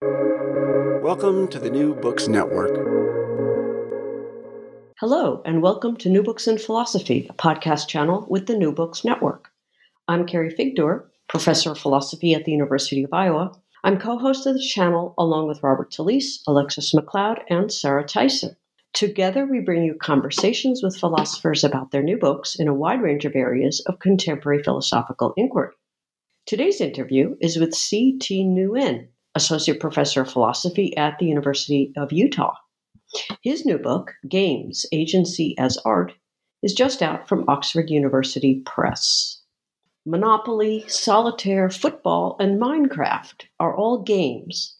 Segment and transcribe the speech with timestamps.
[0.00, 2.70] Welcome to the New Books Network.
[5.00, 9.04] Hello, and welcome to New Books in Philosophy, a podcast channel with the New Books
[9.04, 9.48] Network.
[10.06, 13.50] I'm Carrie Figdor, professor of philosophy at the University of Iowa.
[13.82, 18.54] I'm co host of the channel along with Robert Talisse, Alexis McLeod, and Sarah Tyson.
[18.92, 23.24] Together, we bring you conversations with philosophers about their new books in a wide range
[23.24, 25.74] of areas of contemporary philosophical inquiry.
[26.46, 28.16] Today's interview is with C.
[28.22, 32.54] Thi Nguyen, Associate Professor of Philosophy at the University of Utah.
[33.40, 36.12] His new book, Games Agency as Art,
[36.60, 39.40] is just out from Oxford University Press.
[40.04, 44.76] Monopoly, Solitaire, Football, and Minecraft are all games.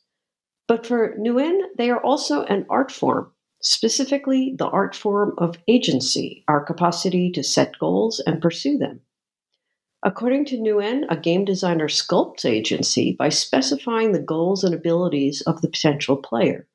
[0.67, 3.31] But for Nguyen, they are also an art form,
[3.63, 9.03] specifically the art form of agency, our capacity to set goals and pursue them.
[10.05, 15.61] According to Nguyen, a game designer sculpts agency by specifying the goals and abilities of
[15.61, 16.69] the potential player,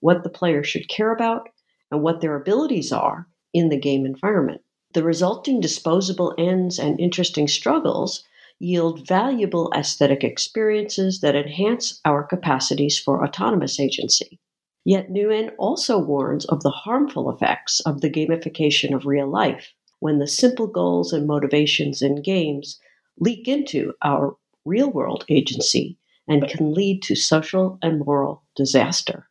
[0.00, 1.48] what the player should care about,
[1.90, 4.60] and what their abilities are in the game environment.
[4.92, 8.22] The resulting disposable ends and interesting struggles
[8.58, 14.38] yield valuable aesthetic experiences that enhance our capacities for autonomous agency.
[14.84, 20.18] Yet Nguyen also warns of the harmful effects of the gamification of real life when
[20.18, 22.78] the simple goals and motivations in games
[23.18, 29.28] leak into our real world agency and can lead to social and moral disaster.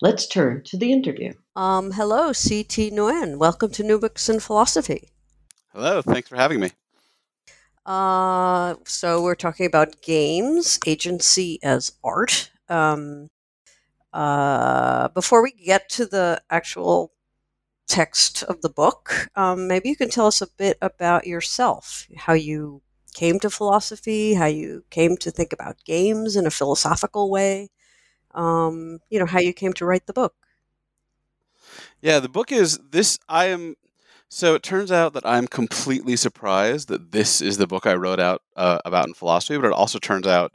[0.00, 1.34] Let's turn to the interview.
[1.56, 2.62] Um, hello, C.
[2.62, 3.38] Thi Nguyen.
[3.38, 5.08] Welcome to New Books in Philosophy.
[5.72, 6.70] Hello, thanks for having me.
[7.86, 12.50] Uh, so we're talking about games, agency as art.
[12.68, 13.28] Um,
[14.12, 17.13] uh, before we get to the actual
[17.86, 22.32] text of the book, um, maybe you can tell us a bit about yourself, how
[22.32, 22.82] you
[23.14, 27.70] came to philosophy, how you came to think about games in a philosophical way,
[28.34, 30.34] um, you know, how you came to write the book.
[32.02, 33.18] Yeah, the book is this.
[33.28, 33.76] I am.
[34.28, 38.18] So it turns out that I'm completely surprised that this is the book I wrote
[38.18, 40.52] out uh, about in philosophy, but it also turns out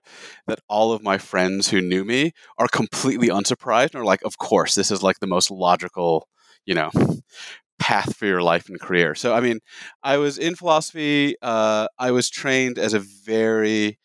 [0.47, 4.37] that all of my friends who knew me are completely unsurprised and are like, of
[4.37, 6.27] course, this is like the most logical,
[6.69, 6.91] you know,
[7.79, 9.15] path for your life and career.
[9.15, 9.59] So, I mean,
[10.03, 11.35] I was in philosophy.
[11.41, 13.97] Uh, I was trained as a very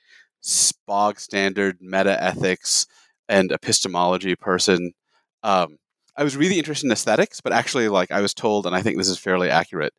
[0.87, 2.87] bog standard meta ethics
[3.29, 4.93] and epistemology person.
[5.43, 5.77] Um,
[6.17, 8.97] I was really interested in aesthetics, but actually, like I was told, and I think
[8.97, 9.93] this is fairly accurate,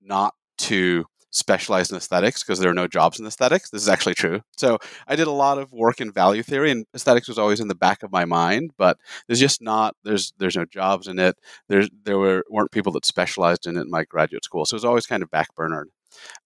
[0.00, 3.70] not to specialize in aesthetics because there are no jobs in aesthetics.
[3.70, 4.42] This is actually true.
[4.56, 4.78] So
[5.08, 7.74] I did a lot of work in value theory, and aesthetics was always in the
[7.74, 8.72] back of my mind.
[8.78, 11.36] But there's just not there's there's no jobs in it.
[11.68, 14.76] There's there were weren't people that specialized in it in my graduate school, so it
[14.76, 15.86] was always kind of backburnered.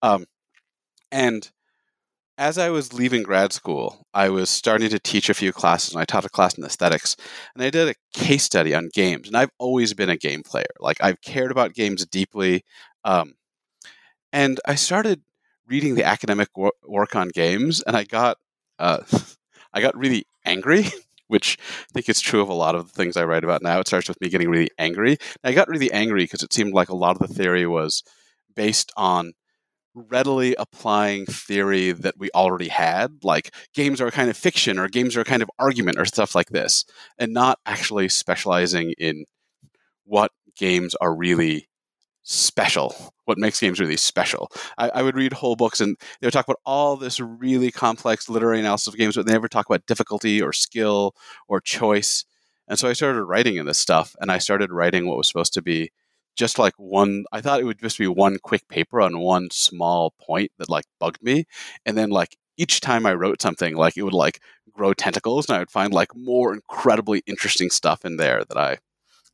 [0.02, 0.26] Um,
[1.12, 1.50] and
[2.38, 6.00] as I was leaving grad school, I was starting to teach a few classes, and
[6.02, 7.16] I taught a class in aesthetics,
[7.54, 9.28] and I did a case study on games.
[9.28, 12.64] And I've always been a game player; like I've cared about games deeply.
[13.04, 13.34] Um,
[14.36, 15.22] and I started
[15.66, 18.36] reading the academic wor- work on games, and I got
[18.78, 18.98] uh,
[19.72, 20.86] I got really angry.
[21.28, 23.80] Which I think is true of a lot of the things I write about now.
[23.80, 25.18] It starts with me getting really angry.
[25.42, 28.04] And I got really angry because it seemed like a lot of the theory was
[28.54, 29.32] based on
[29.92, 34.86] readily applying theory that we already had, like games are a kind of fiction or
[34.86, 36.84] games are a kind of argument or stuff like this,
[37.18, 39.24] and not actually specializing in
[40.04, 41.68] what games are really
[42.28, 44.50] special, what makes games really special.
[44.76, 48.28] I, I, would read whole books and they would talk about all this really complex
[48.28, 51.14] literary analysis of games, but they never talk about difficulty or skill
[51.46, 52.24] or choice.
[52.66, 55.54] And so I started writing in this stuff and I started writing what was supposed
[55.54, 55.92] to be
[56.34, 60.12] just like one I thought it would just be one quick paper on one small
[60.20, 61.44] point that like bugged me.
[61.86, 64.40] And then like each time I wrote something, like it would like
[64.72, 68.78] grow tentacles and I would find like more incredibly interesting stuff in there that I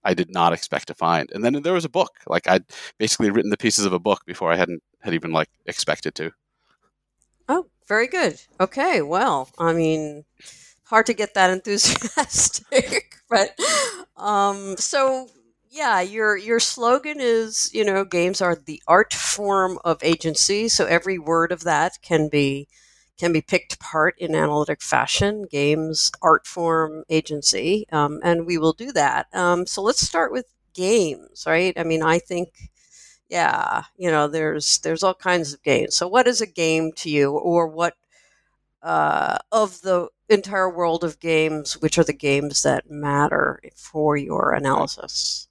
[0.05, 1.31] I did not expect to find.
[1.33, 2.19] And then there was a book.
[2.27, 2.65] Like I'd
[2.99, 6.33] basically written the pieces of a book before I hadn't had even like expected to.
[7.49, 8.41] Oh, very good.
[8.61, 10.25] Okay, well, I mean,
[10.85, 13.59] hard to get that enthusiastic, but
[14.17, 15.29] um, so
[15.71, 20.69] yeah, your your slogan is you know games are the art form of agency.
[20.69, 22.69] So every word of that can be
[23.19, 27.87] can be picked apart in analytic fashion games, art form, agency.
[27.93, 29.27] Um, and we will do that.
[29.35, 31.75] Um, so let's start with games, right?
[31.79, 32.71] I mean, I think.
[33.29, 35.97] Yeah, you know, there's there's all kinds of games.
[35.97, 37.95] So, what is a game to you, or what
[38.83, 44.53] uh, of the entire world of games, which are the games that matter for your
[44.53, 45.49] analysis?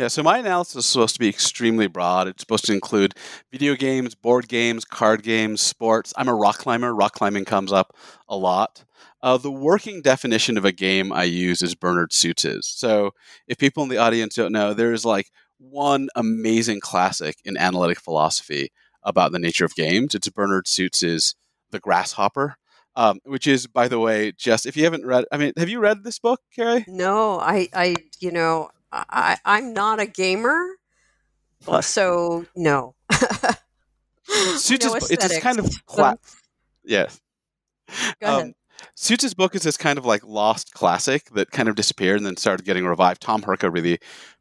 [0.00, 2.26] Yeah, so my analysis is supposed to be extremely broad.
[2.26, 3.14] It's supposed to include
[3.52, 6.14] video games, board games, card games, sports.
[6.16, 6.94] I'm a rock climber.
[6.94, 7.94] Rock climbing comes up
[8.26, 8.82] a lot.
[9.22, 12.66] Uh, the working definition of a game I use is Bernard Suits's.
[12.66, 13.10] So
[13.46, 18.72] if people in the audience don't know, there's like one amazing classic in analytic philosophy
[19.02, 20.14] about the nature of games.
[20.14, 21.34] It's Bernard Suits's
[21.72, 22.56] The Grasshopper.
[22.96, 25.78] Um, which is, by the way, just if you haven't read, I mean, have you
[25.78, 26.84] read this book, Carrie?
[26.88, 30.66] No, I, I, you know, I, I'm not a gamer,
[31.80, 32.94] so no.
[34.56, 36.18] Suits no it's this kind of cla-
[36.84, 37.08] yeah.
[38.20, 38.40] Go.
[38.40, 38.54] Um,
[38.94, 42.36] Suits' book is this kind of like lost classic that kind of disappeared and then
[42.36, 43.20] started getting revived.
[43.20, 43.98] Tom Hurka really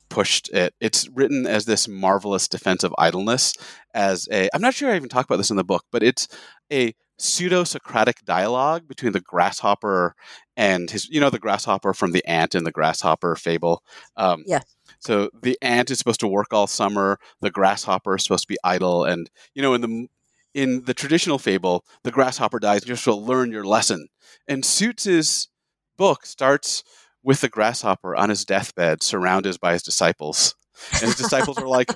[0.09, 0.73] pushed it.
[0.79, 3.53] It's written as this marvelous defense of idleness.
[3.93, 6.27] As a, I'm not sure I even talk about this in the book, but it's
[6.71, 10.15] a pseudo Socratic dialogue between the grasshopper
[10.57, 13.83] and his, you know, the grasshopper from the ant and the grasshopper fable.
[14.17, 14.61] Um, yeah.
[14.99, 17.19] So the ant is supposed to work all summer.
[17.41, 20.07] The grasshopper is supposed to be idle, and you know, in the
[20.53, 24.07] in the traditional fable, the grasshopper dies, and you're supposed to learn your lesson.
[24.47, 25.49] And Suits's
[25.97, 26.83] book starts
[27.23, 30.55] with the grasshopper on his deathbed, surrounded by his disciples,
[30.93, 31.91] and his disciples are like.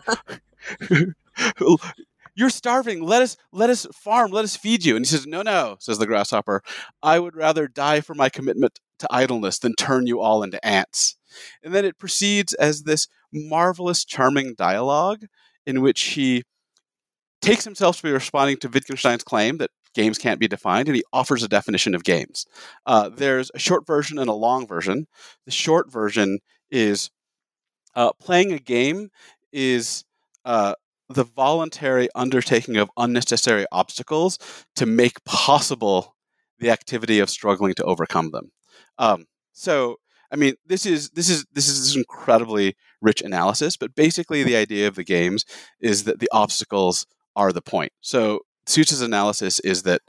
[2.36, 3.04] you're starving.
[3.04, 4.32] Let us let us farm.
[4.32, 4.96] Let us feed you.
[4.96, 6.62] And he says, No, no, says the grasshopper.
[7.02, 11.18] I would rather die for my commitment to idleness than turn you all into ants.
[11.64, 15.26] And then it proceeds as this marvelous, charming dialogue
[15.66, 16.44] in which he
[17.42, 21.04] takes himself to be responding to Wittgenstein's claim that games can't be defined, and he
[21.12, 22.46] offers a definition of games.
[22.86, 25.08] Uh, there's a short version and a long version.
[25.46, 26.40] The short version
[26.72, 27.12] is
[27.96, 29.10] uh, playing a game
[29.52, 30.04] is
[30.46, 30.74] uh,
[31.14, 34.38] the voluntary undertaking of unnecessary obstacles
[34.76, 36.16] to make possible
[36.60, 38.52] the activity of struggling to overcome them.
[38.98, 39.98] Um, so,
[40.32, 44.88] I mean, this is this is this is incredibly rich analysis, but basically the idea
[44.88, 45.46] of the games
[45.80, 47.06] is that the obstacles
[47.36, 47.92] are the point.
[48.02, 50.02] So, Suits's analysis is that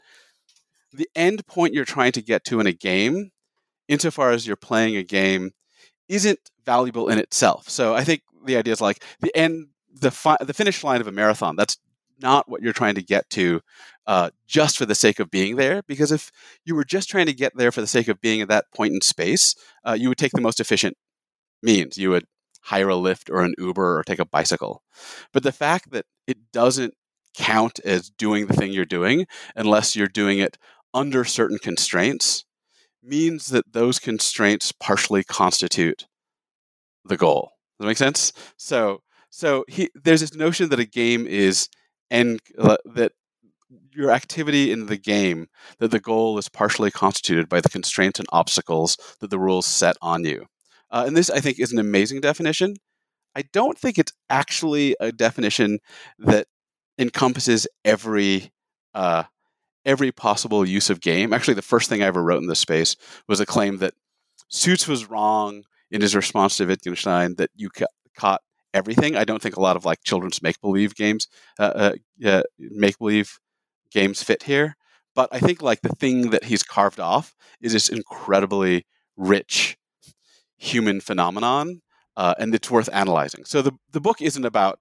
[0.93, 3.31] the end point you're trying to get to in a game,
[3.89, 5.51] insofar as you're playing a game,
[6.09, 7.69] isn't valuable in itself.
[7.69, 11.07] So, I think the idea is like the end the fi- the finish line of
[11.07, 11.57] a marathon.
[11.57, 11.79] That's
[12.21, 13.61] not what you're trying to get to
[14.07, 15.83] uh, just for the sake of being there.
[15.87, 16.31] Because if
[16.65, 18.95] you were just trying to get there for the sake of being at that point
[18.95, 19.55] in space,
[19.87, 20.97] uh, you would take the most efficient
[21.63, 21.99] means.
[21.99, 22.27] You would
[22.63, 24.83] hire a Lyft or an Uber or take a bicycle.
[25.33, 26.95] But the fact that it doesn't
[27.35, 29.27] count as doing the thing you're doing
[29.57, 30.57] unless you're doing it
[30.95, 32.45] under certain constraints
[33.03, 36.07] means that those constraints partially constitute
[37.05, 37.53] the goal.
[37.79, 38.33] Does that make sense?
[38.57, 39.03] So
[39.35, 41.69] so he, there's this notion that a game is
[42.09, 43.11] and uh, that
[43.93, 45.49] your activity in the game
[45.81, 49.97] that the goal is partially constituted by the constraints and obstacles that the rules set
[50.01, 50.47] on you.
[50.89, 52.77] Uh, and this, I think, is an amazing definition.
[53.35, 55.81] I don't think it's actually a definition
[56.21, 56.47] that
[56.97, 58.53] encompasses every
[58.95, 59.25] uh,
[59.85, 61.33] every possible use of game.
[61.33, 62.95] Actually, the first thing I ever wrote in this space
[63.27, 63.95] was a claim that
[64.47, 67.87] Suits was wrong in his response to Wittgenstein that you ca-
[68.17, 68.41] caught
[68.75, 69.17] everything.
[69.17, 71.29] I don't think a lot of like children's make believe games,
[71.59, 71.93] uh,
[72.25, 73.39] uh, make believe
[73.93, 74.77] games fit here.
[75.15, 78.85] But I think like the thing that he's carved off is this incredibly
[79.17, 79.77] rich
[80.57, 81.83] human phenomenon,
[82.17, 83.45] uh, and it's worth analyzing.
[83.45, 84.81] So the the book isn't about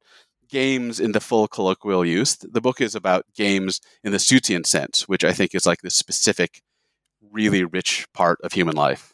[0.50, 2.36] games in the full colloquial use.
[2.38, 5.96] The book is about games in the Suitsian sense, which I think is like this
[5.96, 6.62] specific,
[7.32, 9.13] really rich part of human life.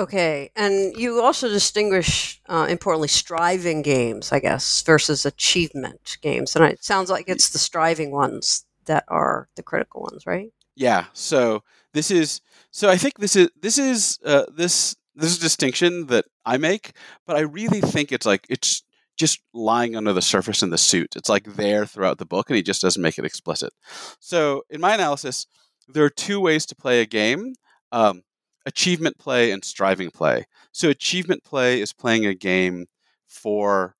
[0.00, 6.64] Okay, and you also distinguish, uh, importantly, striving games, I guess, versus achievement games, and
[6.64, 10.48] it sounds like it's the striving ones that are the critical ones, right?
[10.74, 11.04] Yeah.
[11.12, 12.40] So this is
[12.70, 16.56] so I think this is this is uh, this this is a distinction that I
[16.56, 16.92] make,
[17.26, 18.82] but I really think it's like it's
[19.18, 21.14] just lying under the surface in the suit.
[21.14, 23.74] It's like there throughout the book, and he just doesn't make it explicit.
[24.18, 25.46] So in my analysis,
[25.86, 27.52] there are two ways to play a game.
[27.92, 28.22] Um,
[28.66, 30.46] achievement play and striving play.
[30.72, 32.86] So, achievement play is playing a game
[33.26, 33.94] for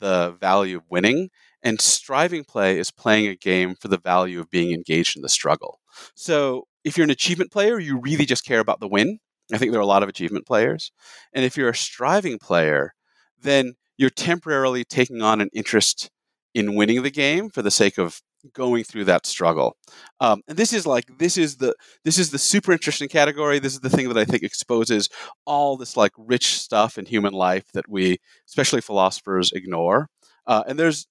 [0.00, 1.30] the value of winning,
[1.62, 5.28] and striving play is playing a game for the value of being engaged in the
[5.28, 5.80] struggle.
[6.14, 9.18] So, if you're an achievement player, you really just care about the win.
[9.52, 10.92] I think there are a lot of achievement players.
[11.32, 12.94] And if you're a striving player,
[13.40, 16.10] then you're temporarily taking on an interest
[16.54, 18.20] in winning the game for the sake of
[18.52, 19.76] going through that struggle.
[20.20, 21.74] Um, and this is like this is the
[22.04, 23.58] this is the super interesting category.
[23.58, 25.08] This is the thing that I think exposes
[25.44, 30.08] all this like rich stuff in human life that we, especially philosophers, ignore.
[30.46, 31.06] Uh, and there's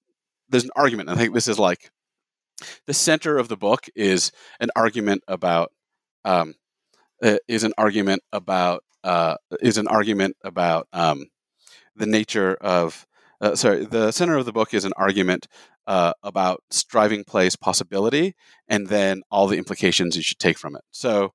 [0.49, 1.09] there's an argument.
[1.09, 1.91] I think this is like
[2.85, 5.71] the center of the book is an argument about
[6.25, 6.53] um,
[7.21, 11.25] uh, is an argument about uh, is an argument about um,
[11.95, 13.05] the nature of
[13.43, 15.47] uh, sorry the center of the book is an argument
[15.85, 18.35] uh, about striving play's possibility
[18.67, 20.81] and then all the implications you should take from it.
[20.91, 21.33] So,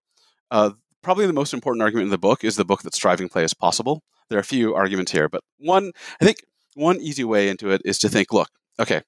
[0.51, 0.71] uh,
[1.03, 3.55] probably the most important argument in the book is the book that striving play is
[3.55, 4.03] possible.
[4.31, 6.39] There are a few arguments here, but one, I think,
[6.75, 8.49] one easy way into it is to think look,
[8.81, 9.03] okay,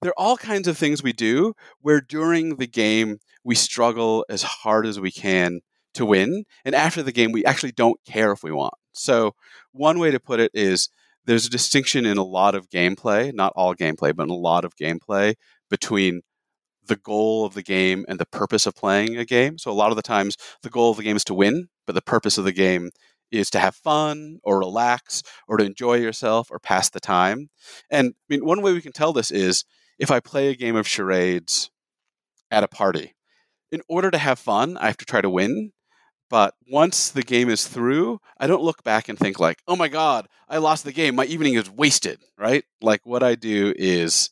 [0.00, 4.42] there are all kinds of things we do where during the game we struggle as
[4.42, 5.60] hard as we can
[5.94, 8.74] to win, and after the game we actually don't care if we want.
[8.92, 9.34] So,
[9.72, 10.88] one way to put it is
[11.28, 14.64] there's a distinction in a lot of gameplay, not all gameplay, but in a lot
[14.64, 15.34] of gameplay
[15.68, 16.22] between
[16.86, 19.58] the goal of the game and the purpose of playing a game.
[19.58, 21.92] So a lot of the times the goal of the game is to win, but
[21.92, 22.88] the purpose of the game
[23.30, 27.50] is to have fun or relax or to enjoy yourself or pass the time.
[27.90, 29.66] And I mean one way we can tell this is
[29.98, 31.70] if I play a game of charades
[32.50, 33.14] at a party,
[33.70, 35.72] in order to have fun, I have to try to win.
[36.30, 39.88] But once the game is through, I don't look back and think like, "Oh my
[39.88, 41.14] god, I lost the game.
[41.14, 42.64] My evening is wasted." Right?
[42.82, 44.30] Like what I do is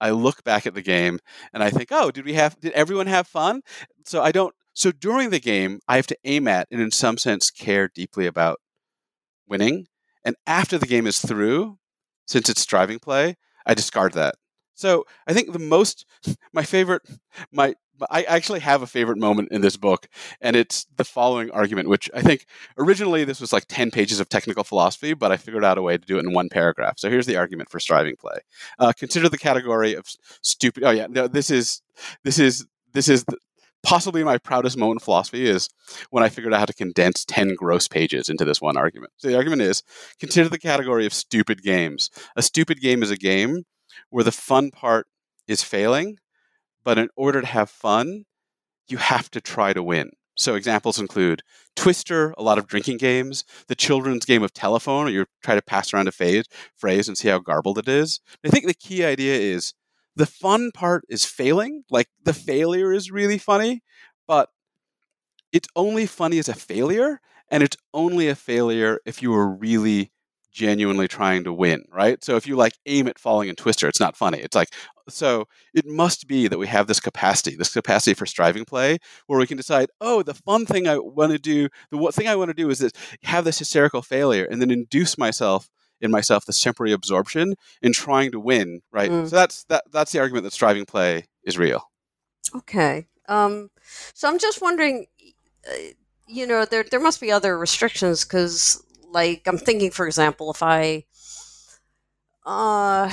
[0.00, 1.20] I look back at the game
[1.52, 3.62] and I think, "Oh, did we have did everyone have fun?"
[4.04, 7.18] So I don't so during the game, I have to aim at and in some
[7.18, 8.60] sense care deeply about
[9.48, 9.86] winning.
[10.24, 11.78] And after the game is through,
[12.26, 13.36] since it's striving play,
[13.66, 14.36] I discard that.
[14.74, 16.06] So I think the most,
[16.52, 17.02] my favorite,
[17.52, 17.74] my
[18.10, 20.08] I actually have a favorite moment in this book,
[20.40, 22.46] and it's the following argument, which I think
[22.78, 25.96] originally this was like 10 pages of technical philosophy, but I figured out a way
[25.96, 26.98] to do it in one paragraph.
[26.98, 28.38] So here's the argument for striving play.
[28.78, 30.06] Uh, consider the category of
[30.42, 30.84] stupid.
[30.84, 31.82] Oh yeah, no, this is
[32.24, 33.36] this is this is the,
[33.82, 35.68] possibly my proudest moment in philosophy is
[36.10, 39.12] when I figured out how to condense 10 gross pages into this one argument.
[39.16, 39.82] So the argument is
[40.18, 42.10] consider the category of stupid games.
[42.36, 43.64] A stupid game is a game
[44.10, 45.06] where the fun part
[45.48, 46.16] is failing
[46.84, 48.24] but in order to have fun,
[48.88, 50.10] you have to try to win.
[50.36, 51.42] So examples include
[51.76, 55.62] Twister, a lot of drinking games, the children's game of telephone, where you try to
[55.62, 56.46] pass around a phase,
[56.76, 58.20] phrase and see how garbled it is.
[58.44, 59.74] I think the key idea is
[60.16, 61.84] the fun part is failing.
[61.90, 63.82] Like the failure is really funny,
[64.26, 64.48] but
[65.52, 67.20] it's only funny as a failure,
[67.50, 70.12] and it's only a failure if you are really
[70.52, 72.22] genuinely trying to win, right?
[72.22, 74.38] So if you like aim at falling in Twister, it's not funny.
[74.38, 74.68] It's like
[75.08, 79.38] so it must be that we have this capacity, this capacity for striving play, where
[79.38, 82.36] we can decide, oh, the fun thing I want to do, the what thing I
[82.36, 82.92] want to do is this,
[83.24, 85.68] have this hysterical failure, and then induce myself
[86.00, 89.10] in myself this temporary absorption in trying to win, right?
[89.10, 89.28] Mm.
[89.28, 91.90] So that's that that's the argument that striving play is real.
[92.54, 93.06] Okay.
[93.28, 93.70] Um,
[94.14, 95.06] so I'm just wondering,
[95.68, 95.74] uh,
[96.26, 100.62] you know, there there must be other restrictions because like I'm thinking, for example, if
[100.62, 101.04] I,
[102.44, 103.10] uh,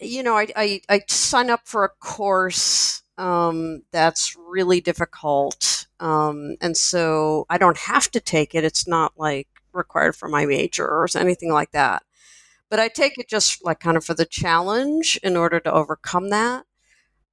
[0.00, 6.56] you know, I, I, I sign up for a course um, that's really difficult, um,
[6.60, 8.64] and so I don't have to take it.
[8.64, 12.02] It's not like required for my major or anything like that.
[12.68, 16.30] But I take it just like kind of for the challenge in order to overcome
[16.30, 16.64] that.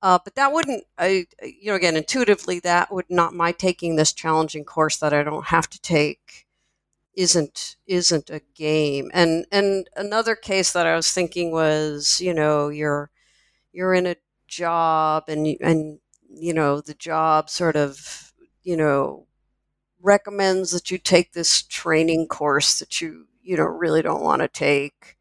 [0.02, 4.14] Uh, but that wouldn't, I, you know, again, intuitively, that would not my taking this
[4.14, 6.43] challenging course that I don't have to take
[7.16, 9.12] isn't isn't a game.
[9.14, 13.10] And and another case that I was thinking was, you know, you're
[13.74, 14.16] you're in a
[14.48, 19.28] job and and you know the job sort of you know
[20.02, 24.48] recommends that you take this training course that you you know really don't want to
[24.48, 25.18] take.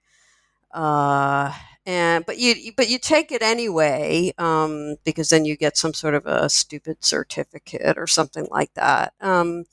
[0.72, 1.52] Uh,
[1.84, 6.14] and but you but you take it anyway um, because then you get some sort
[6.14, 9.12] of a stupid certificate or something like that.
[9.20, 9.64] Um,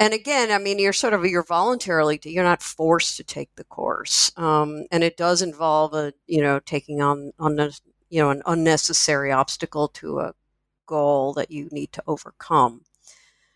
[0.00, 3.64] and again, I mean, you're sort of you're voluntarily you're not forced to take the
[3.64, 7.70] course, um, and it does involve a you know taking on on a,
[8.08, 10.34] you know an unnecessary obstacle to a
[10.86, 12.82] goal that you need to overcome.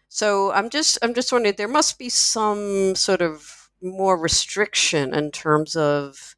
[0.08, 5.30] So I'm just I'm just wondering there must be some sort of more restriction in
[5.30, 6.36] terms of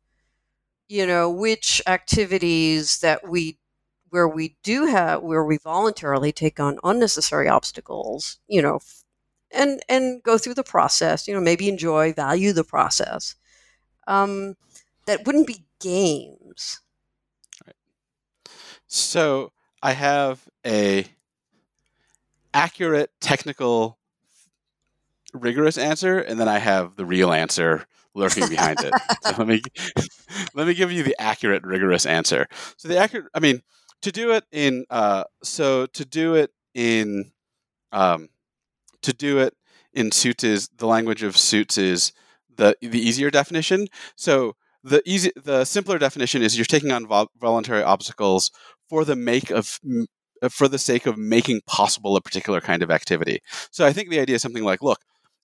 [0.89, 3.59] you know which activities that we
[4.11, 8.81] where we do have where we voluntarily take on unnecessary obstacles you know
[9.53, 11.27] and and go through the process.
[11.27, 13.35] You know, maybe enjoy, value the process.
[14.07, 14.55] Um,
[15.07, 16.81] that wouldn't be games.
[17.67, 17.77] Right.
[18.87, 21.07] So I have a
[22.55, 23.99] accurate, technical,
[25.33, 28.95] rigorous answer, and then I have the real answer lurking behind it.
[29.23, 29.63] So let me
[30.55, 32.47] let me give you the accurate, rigorous answer.
[32.77, 33.63] So the accurate, I mean,
[34.03, 37.33] to do it in uh, so to do it in
[37.93, 38.29] um,
[39.03, 39.55] to do it
[39.93, 42.13] in suits is the language of suits is
[42.55, 43.89] the the easier definition.
[44.17, 48.51] So the easy the simpler definition is you're taking on vol- voluntary obstacles
[48.89, 49.79] for the make of
[50.43, 53.41] uh, for the sake of making possible a particular kind of activity.
[53.71, 55.01] So I think the idea is something like, look,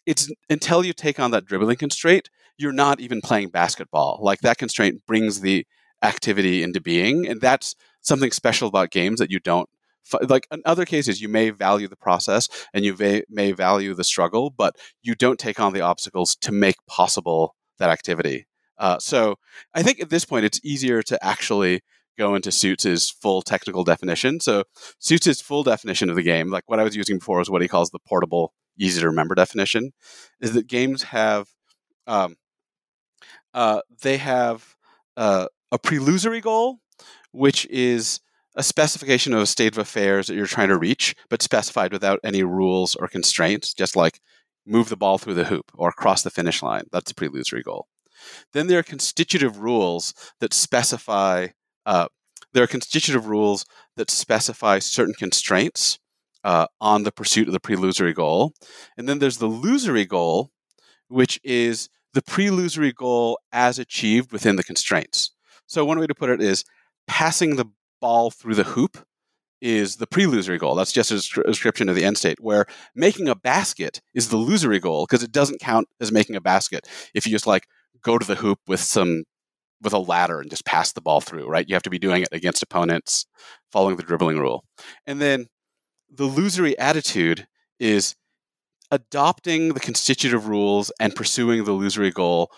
[0.07, 2.29] it's until you take on that dribbling constraint,
[2.59, 4.19] you're not even playing basketball.
[4.23, 5.67] Like that constraint brings the
[6.03, 9.69] activity into being, and that's something special about games that you don't
[10.29, 14.05] like in other cases you may value the process and you may, may value the
[14.05, 18.47] struggle but you don't take on the obstacles to make possible that activity.
[18.79, 19.37] Uh, so
[19.75, 21.81] i think at this point it's easier to actually
[22.19, 24.39] go into suits' full technical definition.
[24.39, 24.65] So
[24.99, 27.69] suits' full definition of the game like what i was using before is what he
[27.69, 29.93] calls the portable easy to remember definition
[30.41, 31.49] is that games have
[32.07, 32.37] um,
[33.55, 34.75] uh, they have
[35.17, 36.79] uh, a prelusory goal
[37.33, 38.21] which is
[38.55, 42.21] a specification of a state of affairs that you're trying to reach, but specified without
[42.23, 44.21] any rules or constraints, just like
[44.67, 46.85] move the ball through the hoop or cross the finish line.
[46.93, 47.87] That's a prelusory goal.
[48.53, 51.49] Then there are constitutive rules that specify.
[51.85, 52.07] Uh,
[52.53, 53.65] there are constitutive rules
[53.97, 55.99] that specify certain constraints
[56.45, 58.53] uh, on the pursuit of the prelusory goal,
[58.97, 60.51] and then there's the lusory goal,
[61.09, 65.31] which is the prelusory goal as achieved within the constraints.
[65.67, 66.65] So one way to put it is
[67.07, 67.67] passing the
[68.03, 68.99] ball through the hoop
[69.63, 70.75] is the pre-lusory goal.
[70.75, 72.41] That's just a description of the end state.
[72.41, 76.41] Where making a basket is the lusory goal because it doesn't count as making a
[76.41, 77.69] basket if you just like
[78.03, 79.23] go to the hoop with some
[79.81, 81.49] with a ladder and just pass the ball through.
[81.49, 81.67] Right?
[81.69, 83.25] You have to be doing it against opponents,
[83.71, 84.65] following the dribbling rule,
[85.07, 85.47] and then
[86.11, 87.47] the losery attitude
[87.79, 88.17] is
[88.91, 92.51] adopting the constitutive rules and pursuing the lusory goal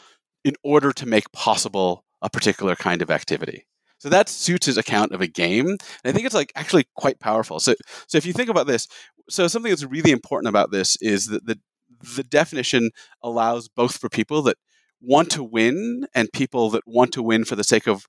[0.42, 3.66] in order to make possible a particular kind of activity.
[4.04, 5.66] So that suits account of a game.
[5.66, 7.58] And I think it's like actually quite powerful.
[7.58, 7.74] So
[8.06, 8.86] so if you think about this,
[9.30, 11.58] so something that's really important about this is that the
[12.14, 12.90] the definition
[13.22, 14.58] allows both for people that
[15.00, 18.04] want to win and people that want to win for the sake of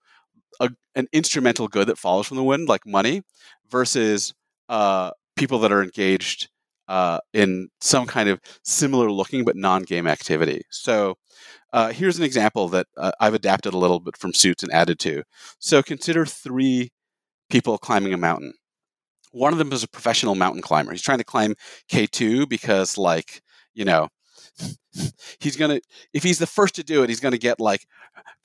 [0.60, 3.21] a, an instrumental good that follows from the win, like money,
[3.69, 4.34] versus
[4.67, 6.49] uh, people that are engaged
[6.89, 10.63] uh, in some kind of similar looking but non game activity.
[10.71, 11.15] So
[11.75, 14.97] uh, here's an example that uh, I've adapted a little bit from Suits and added
[14.99, 15.23] to.
[15.59, 16.89] So consider three
[17.49, 18.53] people climbing a mountain.
[19.33, 20.93] One of them is a professional mountain climber.
[20.93, 21.55] He's trying to climb
[21.91, 23.41] K2 because, like,
[23.73, 24.07] you know,
[25.41, 25.81] he's going to,
[26.13, 27.85] if he's the first to do it, he's going to get like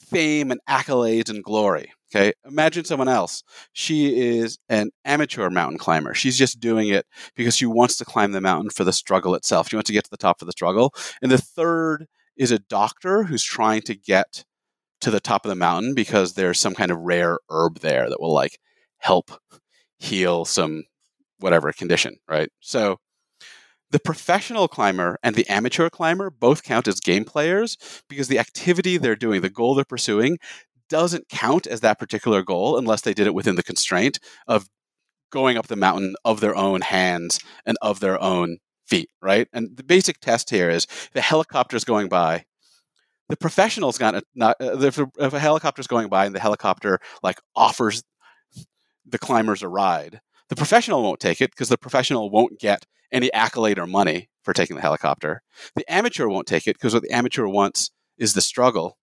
[0.01, 1.93] fame and accolades and glory.
[2.13, 2.33] Okay.
[2.45, 3.45] Imagine someone else.
[3.73, 6.15] She is an amateur mountain climber.
[6.15, 9.69] She's just doing it because she wants to climb the mountain for the struggle itself.
[9.69, 10.93] She wants to get to the top for the struggle.
[11.23, 14.45] And the third is a doctor who's trying to get
[15.01, 18.21] to the top of the mountain because there's some kind of rare herb there that
[18.21, 18.59] will like
[18.99, 19.31] help
[19.99, 20.85] heal some
[21.39, 22.51] whatever condition, right?
[22.61, 22.99] So
[23.91, 27.77] the professional climber and the amateur climber both count as game players
[28.09, 30.39] because the activity they're doing, the goal they're pursuing,
[30.89, 34.69] doesn't count as that particular goal unless they did it within the constraint of
[35.31, 38.59] going up the mountain of their own hands and of their own
[38.91, 39.49] feet, right?
[39.53, 42.45] And the basic test here is the helicopter is going by.
[43.29, 47.39] The professional's got not uh, if, a, if a going by and the helicopter like
[47.55, 48.03] offers
[49.07, 53.33] the climbers a ride, the professional won't take it because the professional won't get any
[53.33, 55.43] accolade or money for taking the helicopter.
[55.77, 58.99] The amateur won't take it because what the amateur wants is the struggle.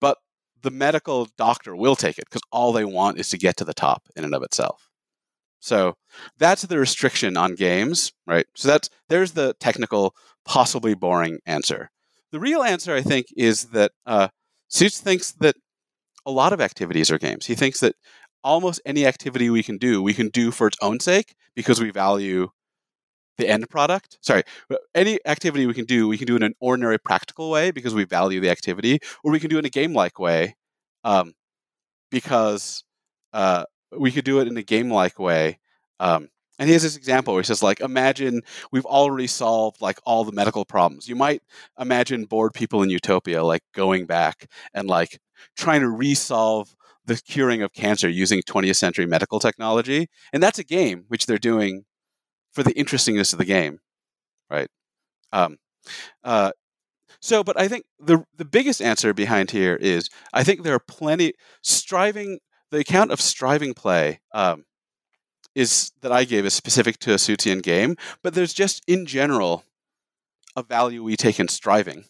[0.00, 0.18] But
[0.62, 3.74] the medical doctor will take it because all they want is to get to the
[3.74, 4.89] top in and of itself.
[5.60, 5.94] So
[6.38, 8.46] that's the restriction on games, right?
[8.54, 11.90] So that's there's the technical, possibly boring answer.
[12.32, 14.28] The real answer, I think, is that uh,
[14.68, 15.56] Suits thinks that
[16.24, 17.46] a lot of activities are games.
[17.46, 17.94] He thinks that
[18.42, 21.90] almost any activity we can do, we can do for its own sake because we
[21.90, 22.48] value
[23.36, 24.18] the end product.
[24.20, 24.42] Sorry,
[24.94, 28.04] any activity we can do, we can do in an ordinary practical way because we
[28.04, 30.54] value the activity, or we can do in a game-like way
[31.04, 31.32] um,
[32.10, 32.84] because
[33.32, 33.64] uh,
[33.96, 35.58] we could do it in a game like way.
[35.98, 39.98] Um, and he has this example where he says, like, imagine we've already solved like
[40.04, 41.08] all the medical problems.
[41.08, 41.42] You might
[41.78, 45.18] imagine bored people in utopia like going back and like
[45.56, 46.74] trying to resolve
[47.06, 50.08] the curing of cancer using 20th century medical technology.
[50.32, 51.84] And that's a game which they're doing
[52.52, 53.78] for the interestingness of the game,
[54.50, 54.68] right?
[55.32, 55.56] Um,
[56.24, 56.52] uh,
[57.20, 60.80] so, but I think the the biggest answer behind here is I think there are
[60.80, 62.38] plenty striving
[62.70, 64.64] the account of striving play um,
[65.54, 69.64] is that I gave is specific to a Suitsian game, but there's just in general
[70.56, 72.04] a value we take in striving,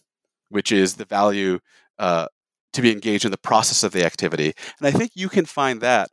[0.49, 1.59] which is the value
[1.99, 2.27] uh,
[2.73, 4.53] to be engaged in the process of the activity.
[4.79, 6.09] And I think you can find that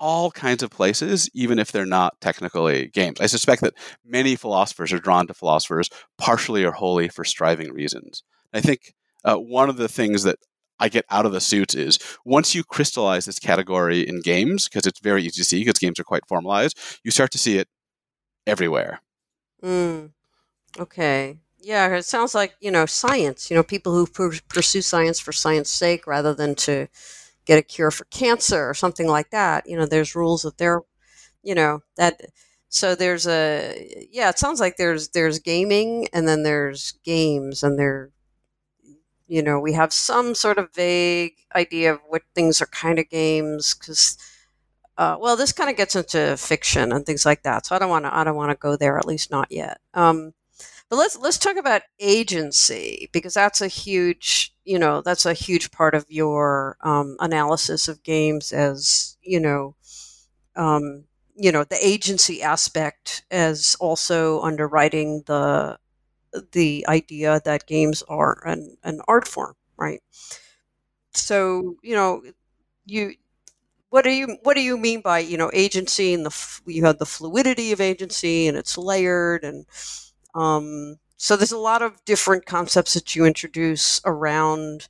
[0.00, 3.20] all kinds of places, even if they're not technically games.
[3.20, 3.74] I suspect that
[4.04, 8.22] many philosophers are drawn to philosophers partially or wholly for striving reasons.
[8.52, 10.38] I think uh, one of the things that
[10.80, 14.86] I get out of the suits is once you crystallize this category in games, because
[14.86, 17.68] it's very easy to see, because games are quite formalized, you start to see it
[18.46, 19.00] everywhere.
[19.62, 20.10] Mm.
[20.78, 21.38] Okay.
[21.60, 23.50] Yeah, it sounds like you know science.
[23.50, 26.88] You know, people who pur- pursue science for science sake rather than to
[27.46, 29.68] get a cure for cancer or something like that.
[29.68, 30.82] You know, there's rules that they're,
[31.42, 32.20] you know, that.
[32.68, 34.28] So there's a yeah.
[34.30, 38.10] It sounds like there's there's gaming and then there's games and there,
[39.28, 43.08] you know, we have some sort of vague idea of what things are kind of
[43.10, 44.16] games because.
[44.96, 47.88] Uh, well, this kind of gets into fiction and things like that, so I don't
[47.88, 48.14] want to.
[48.16, 49.78] I don't want to go there, at least not yet.
[49.94, 50.34] Um,
[50.88, 55.70] but let's let's talk about agency because that's a huge, you know, that's a huge
[55.70, 59.74] part of your um, analysis of games as you know,
[60.56, 61.04] um,
[61.36, 65.78] you know, the agency aspect as also underwriting the
[66.52, 70.02] the idea that games are an, an art form, right?
[71.14, 72.22] So you know,
[72.86, 73.14] you
[73.90, 76.98] what do you what do you mean by you know agency and the you have
[76.98, 79.66] the fluidity of agency and it's layered and
[80.34, 84.88] um, so there's a lot of different concepts that you introduce around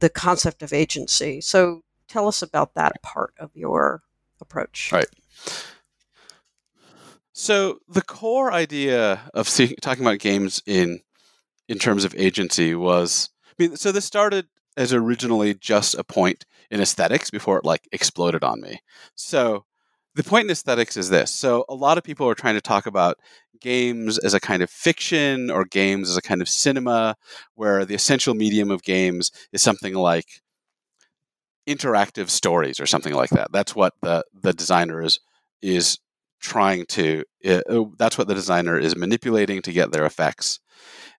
[0.00, 1.40] the concept of agency.
[1.40, 4.02] So tell us about that part of your
[4.40, 4.90] approach.
[4.92, 5.06] Right.
[7.42, 11.00] So the core idea of see, talking about games in
[11.66, 16.44] in terms of agency was, I mean, so this started as originally just a point
[16.70, 18.80] in aesthetics before it like exploded on me.
[19.16, 19.64] So
[20.14, 21.32] the point in aesthetics is this.
[21.32, 23.18] So a lot of people are trying to talk about
[23.60, 27.16] games as a kind of fiction or games as a kind of cinema,
[27.56, 30.42] where the essential medium of games is something like
[31.68, 33.50] interactive stories or something like that.
[33.50, 35.18] That's what the the designer is
[35.60, 35.98] is
[36.42, 37.24] trying to.
[37.46, 40.60] Uh, that's what the designer is manipulating to get their effects.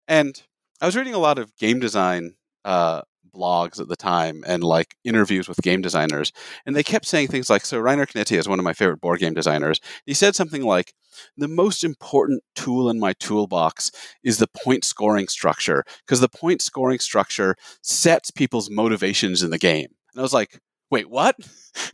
[0.07, 0.41] And
[0.81, 3.01] I was reading a lot of game design uh,
[3.33, 6.31] blogs at the time and like interviews with game designers.
[6.65, 9.19] And they kept saying things like, so Reiner Knizia is one of my favorite board
[9.19, 9.79] game designers.
[10.05, 10.93] He said something like,
[11.37, 13.91] the most important tool in my toolbox
[14.23, 19.59] is the point scoring structure because the point scoring structure sets people's motivations in the
[19.59, 19.87] game.
[20.13, 20.59] And I was like,
[20.89, 21.35] wait, what?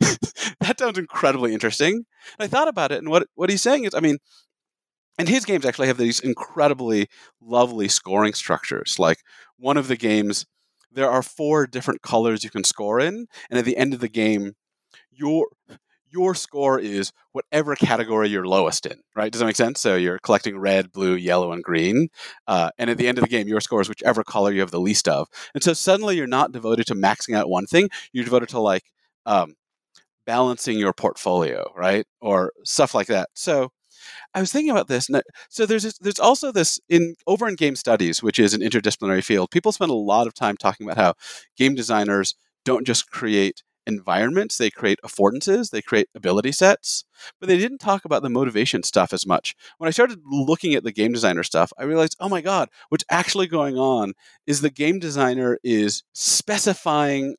[0.60, 1.94] that sounds incredibly interesting.
[1.94, 2.04] And
[2.38, 4.18] I thought about it, and what, what he's saying is, I mean,
[5.18, 7.08] and his games actually have these incredibly
[7.42, 8.98] lovely scoring structures.
[8.98, 9.18] Like
[9.58, 10.46] one of the games
[10.92, 14.08] there are four different colors you can score in, and at the end of the
[14.08, 14.54] game,
[15.10, 15.46] your
[16.12, 19.30] your score is whatever category you're lowest in, right?
[19.30, 19.80] Does that make sense?
[19.80, 22.08] So you're collecting red, blue, yellow, and green.
[22.48, 24.72] Uh, and at the end of the game, your score is whichever color you have
[24.72, 25.28] the least of.
[25.54, 28.82] And so suddenly you're not devoted to maxing out one thing, you're devoted to like
[29.24, 29.54] um,
[30.26, 32.06] balancing your portfolio, right?
[32.20, 33.30] Or stuff like that.
[33.34, 33.70] So
[34.34, 35.08] I was thinking about this.
[35.08, 39.24] And so there's there's also this in over in game studies, which is an interdisciplinary
[39.24, 39.50] field.
[39.50, 41.14] People spend a lot of time talking about how
[41.56, 47.04] game designers don't just create environments, they create affordances, they create ability sets,
[47.40, 49.54] but they didn't talk about the motivation stuff as much.
[49.78, 53.04] When I started looking at the game designer stuff, I realized, oh my God, what's
[53.10, 54.12] actually going on
[54.46, 57.36] is the game designer is specifying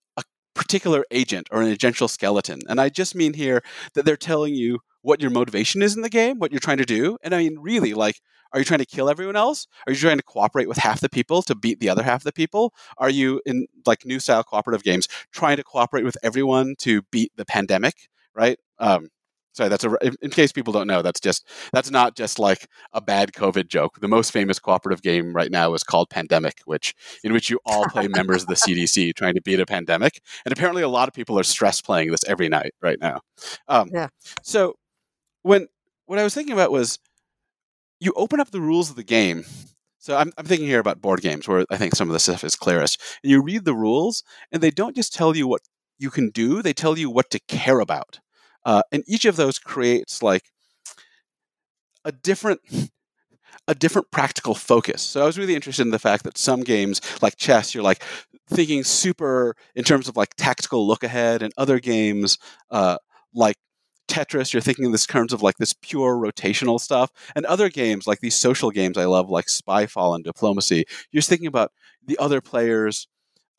[0.54, 2.60] particular agent or an agential skeleton.
[2.68, 3.62] And I just mean here
[3.94, 6.86] that they're telling you what your motivation is in the game, what you're trying to
[6.86, 7.18] do.
[7.24, 8.22] And I mean, really, like,
[8.54, 9.66] are you trying to kill everyone else?
[9.88, 12.26] Are you trying to cooperate with half the people to beat the other half of
[12.26, 12.74] the people?
[12.98, 17.32] Are you in like new style cooperative games trying to cooperate with everyone to beat
[17.38, 18.10] the pandemic?
[18.36, 18.60] Right?
[18.78, 19.08] Um,
[19.54, 19.96] sorry, that's a.
[20.22, 24.00] In case people don't know, that's just that's not just like a bad COVID joke.
[24.00, 27.86] The most famous cooperative game right now is called Pandemic, which in which you all
[27.86, 31.14] play members of the CDC trying to beat a pandemic, and apparently a lot of
[31.14, 33.22] people are stress playing this every night right now.
[33.68, 34.08] Um, yeah.
[34.42, 34.76] So
[35.44, 35.68] when
[36.06, 37.00] what I was thinking about was
[38.00, 39.46] you open up the rules of the game.
[40.00, 42.44] So I'm, I'm thinking here about board games where I think some of the stuff
[42.44, 43.00] is clearest.
[43.24, 45.62] And you read the rules, and they don't just tell you what
[46.00, 48.20] you can do; they tell you what to care about.
[48.66, 50.44] Uh, and each of those creates like
[52.06, 52.62] a different
[53.68, 55.02] a different practical focus.
[55.02, 58.04] So I was really interested in the fact that some games like chess, you're like
[58.50, 62.38] thinking super in terms of like tactical look ahead, and other games
[62.72, 62.98] uh,
[63.34, 63.56] like
[64.08, 67.12] Tetris, you're thinking in this terms of like this pure rotational stuff.
[67.36, 71.48] And other games, like these social games I love, like Spyfall and Diplomacy, you're thinking
[71.48, 71.72] about
[72.06, 73.08] the other players.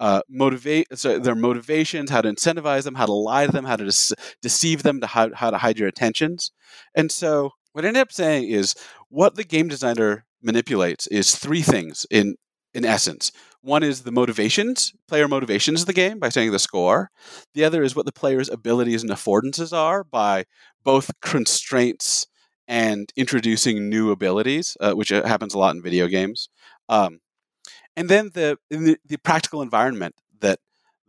[0.02, 3.76] Uh, motivate so their motivations, how to incentivize them, how to lie to them, how
[3.76, 6.50] to de- deceive them, to how, how to hide your attentions.
[6.96, 8.74] And so, what I ended up saying is
[9.10, 12.34] what the game designer manipulates is three things in
[12.74, 13.30] in essence.
[13.60, 17.10] one is the motivations, player motivations of the game by saying the score.
[17.54, 20.46] The other is what the player's abilities and affordances are by
[20.82, 22.26] both constraints
[22.66, 26.48] and introducing new abilities, uh, which uh, happens a lot in video games.
[26.88, 27.20] Um,
[27.96, 30.58] and then the, the, the practical environment that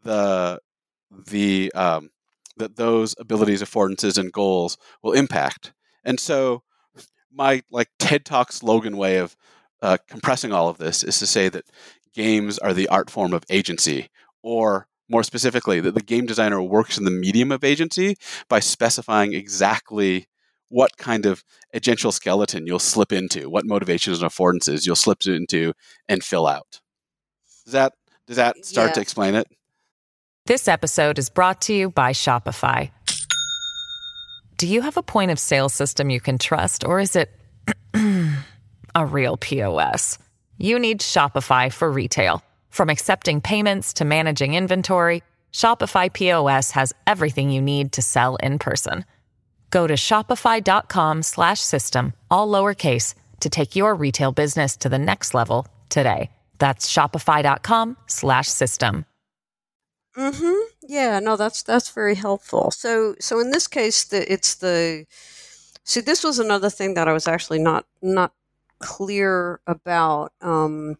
[0.04, 0.60] the
[1.28, 2.10] the um,
[2.58, 5.74] that those abilities, affordances, and goals will impact.
[6.04, 6.64] And so,
[7.32, 9.36] my like TED Talk slogan way of
[9.82, 11.66] uh, compressing all of this is to say that
[12.14, 14.10] games are the art form of agency,
[14.42, 18.16] or more specifically, that the game designer works in the medium of agency
[18.50, 20.28] by specifying exactly
[20.74, 21.44] what kind of
[21.76, 25.72] agential skeleton you'll slip into, what motivations and affordances you'll slip into
[26.10, 26.82] and fill out.
[27.66, 27.94] Does that
[28.26, 28.94] does that start Yeah.
[28.96, 29.48] to explain it?
[30.48, 32.90] This episode is brought to you by Shopify.
[34.58, 37.30] Do you have a point of sale system you can trust, or is it
[38.96, 40.18] a real POS?
[40.58, 42.42] You need Shopify for retail.
[42.70, 45.22] From accepting payments to managing inventory,
[45.54, 49.06] Shopify POS has everything you need to sell in person.
[49.74, 55.34] Go to shopify.com slash system, all lowercase, to take your retail business to the next
[55.34, 56.30] level today.
[56.60, 59.06] That's shopify.com slash system.
[60.16, 60.60] Mm-hmm.
[60.88, 62.70] Yeah, no, that's that's very helpful.
[62.70, 65.08] So so in this case, the it's the
[65.84, 68.32] see this was another thing that I was actually not not
[68.78, 70.34] clear about.
[70.40, 70.98] Um,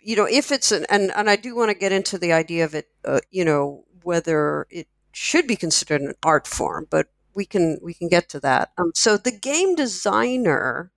[0.00, 2.64] you know, if it's an and and I do want to get into the idea
[2.64, 2.88] of it.
[3.04, 7.94] Uh, you know, whether it should be considered an art form, but we can we
[7.94, 8.72] can get to that.
[8.78, 10.92] Um, so the game designer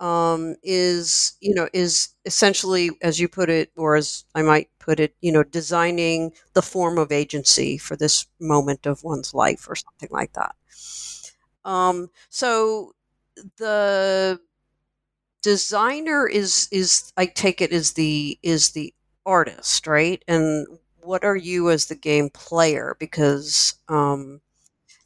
[0.00, 4.98] um, is you know is essentially as you put it or as i might put
[5.00, 9.76] it you know designing the form of agency for this moment of one's life or
[9.76, 10.54] something like that
[11.64, 12.92] um, so
[13.58, 14.40] the
[15.42, 18.92] designer is is i take it is the is the
[19.24, 20.66] artist right and
[21.02, 24.40] what are you as the game player because um,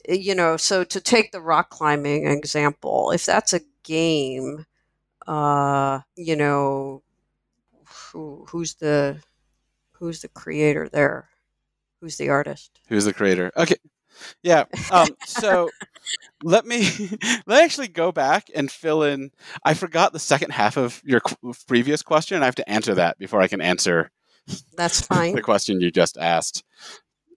[0.09, 4.67] you know so to take the rock climbing example if that's a game
[5.27, 7.03] uh you know
[8.13, 9.19] who, who's the
[9.93, 11.29] who's the creator there
[12.01, 13.51] who's the artist Who's the creator?
[13.57, 13.77] Okay.
[14.43, 14.65] Yeah.
[14.91, 15.71] Um, so
[16.43, 16.89] let me
[17.47, 19.31] let me actually go back and fill in.
[19.65, 22.43] I forgot the second half of your qu- previous question.
[22.43, 24.11] I have to answer that before I can answer
[24.77, 26.65] that's fine the question you just asked.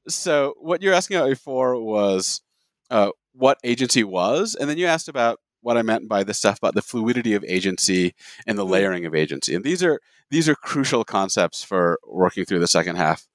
[0.07, 2.41] So what you're asking about before was
[2.89, 6.57] uh, what agency was, and then you asked about what I meant by the stuff
[6.59, 8.13] about the fluidity of agency
[8.45, 8.69] and the Mm.
[8.69, 9.53] layering of agency.
[9.53, 13.27] And these are these are crucial concepts for working through the second half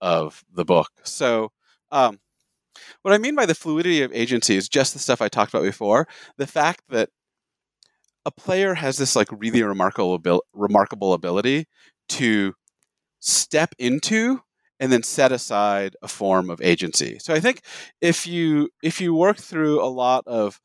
[0.00, 0.90] of the book.
[1.04, 1.52] So
[1.90, 2.20] um,
[3.02, 5.64] what I mean by the fluidity of agency is just the stuff I talked about
[5.64, 6.06] before.
[6.36, 7.10] The fact that
[8.24, 11.66] a player has this like really remarkable abil- remarkable ability
[12.10, 12.54] to
[13.20, 14.42] step into
[14.80, 17.18] and then set aside a form of agency.
[17.20, 17.60] So I think
[18.00, 20.60] if you if you work through a lot of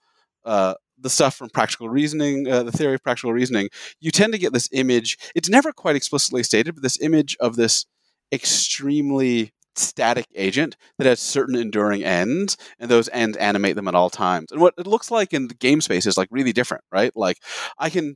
[0.46, 4.40] uh, the stuff from practical reasoning, uh, the theory of practical reasoning, you tend to
[4.40, 5.18] get this image.
[5.36, 7.86] It's never quite explicitly stated, but this image of this
[8.32, 14.10] extremely static agent that has certain enduring ends, and those ends animate them at all
[14.10, 14.52] times.
[14.52, 17.12] And what it looks like in the game space is like really different, right?
[17.16, 17.38] Like
[17.78, 18.16] I can,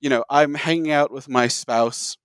[0.00, 2.16] you know, I'm hanging out with my spouse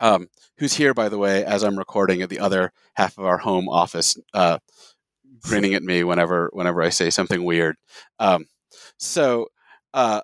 [0.00, 3.38] um, who's here, by the way, as I'm recording at the other half of our
[3.38, 4.58] home office, uh,
[5.42, 7.76] grinning at me whenever whenever I say something weird.
[8.18, 8.46] Um,
[8.98, 9.48] so,
[9.94, 10.22] uh,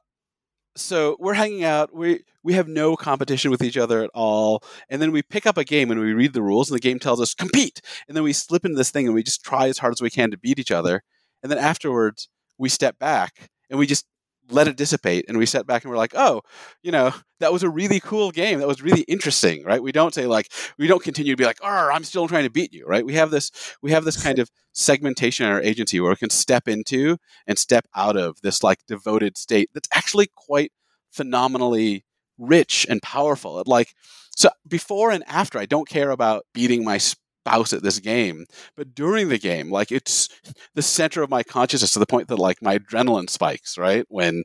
[0.76, 1.94] so we're hanging out.
[1.94, 5.58] We we have no competition with each other at all, and then we pick up
[5.58, 8.24] a game and we read the rules, and the game tells us compete, and then
[8.24, 10.38] we slip into this thing and we just try as hard as we can to
[10.38, 11.02] beat each other,
[11.42, 14.06] and then afterwards we step back and we just
[14.48, 16.42] let it dissipate and we step back and we're like oh
[16.82, 18.60] you know that was a really cool game.
[18.60, 19.82] That was really interesting right?
[19.82, 22.50] We don't say like we don't continue to be like oh i'm still trying to
[22.50, 23.04] beat you right?
[23.04, 23.50] We have this
[23.82, 27.58] we have this kind of segmentation in our agency where we can step into and
[27.58, 30.72] step out of this like devoted state that's actually quite
[31.10, 32.04] phenomenally
[32.38, 33.58] rich and powerful.
[33.60, 33.94] It, like
[34.30, 36.98] so before and after i don't care about beating my
[37.46, 38.44] spouse at this game
[38.76, 40.28] but during the game like it's
[40.74, 44.04] the center of my consciousness to the point that like my adrenaline spikes right?
[44.08, 44.42] When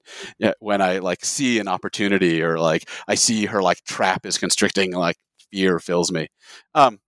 [0.60, 4.94] when i like see an opportunity or like i see her like trap is constricting
[4.94, 5.18] like
[5.52, 6.28] fear fills me.
[6.76, 7.00] Um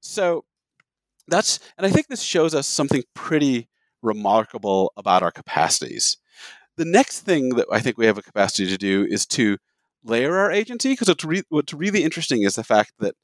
[0.00, 0.44] so
[1.28, 3.68] that's and i think this shows us something pretty
[4.02, 6.16] remarkable about our capacities.
[6.76, 9.58] The next thing that i think we have a capacity to do is to
[10.02, 13.14] layer our agency because re- what's really interesting is the fact that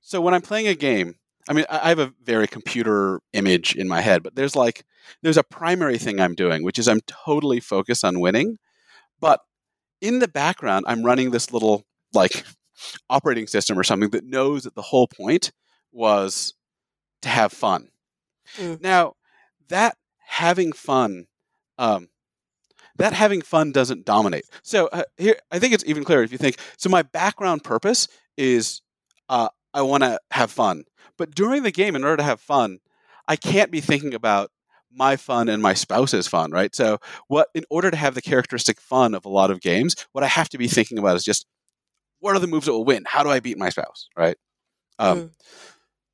[0.00, 1.16] so when i'm playing a game
[1.48, 4.84] i mean i have a very computer image in my head but there's like
[5.22, 8.58] there's a primary thing i'm doing which is i'm totally focused on winning
[9.20, 9.40] but
[10.00, 12.44] in the background i'm running this little like
[13.10, 15.52] operating system or something that knows that the whole point
[15.92, 16.54] was
[17.22, 17.88] to have fun.
[18.56, 18.80] Mm.
[18.80, 19.14] Now,
[19.68, 21.26] that having fun,
[21.78, 22.08] um,
[22.96, 24.44] that having fun doesn't dominate.
[24.62, 26.58] So uh, here, I think it's even clearer if you think.
[26.76, 28.82] So my background purpose is
[29.28, 30.84] uh, I want to have fun,
[31.18, 32.78] but during the game, in order to have fun,
[33.28, 34.50] I can't be thinking about
[34.90, 36.74] my fun and my spouse's fun, right?
[36.74, 40.24] So what in order to have the characteristic fun of a lot of games, what
[40.24, 41.46] I have to be thinking about is just
[42.20, 43.04] what are the moves that will win?
[43.06, 44.36] How do I beat my spouse, right?
[44.98, 45.30] Um, Mm.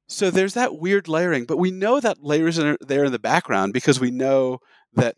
[0.08, 3.72] So there's that weird layering, but we know that layers are there in the background
[3.72, 4.58] because we know
[4.94, 5.14] that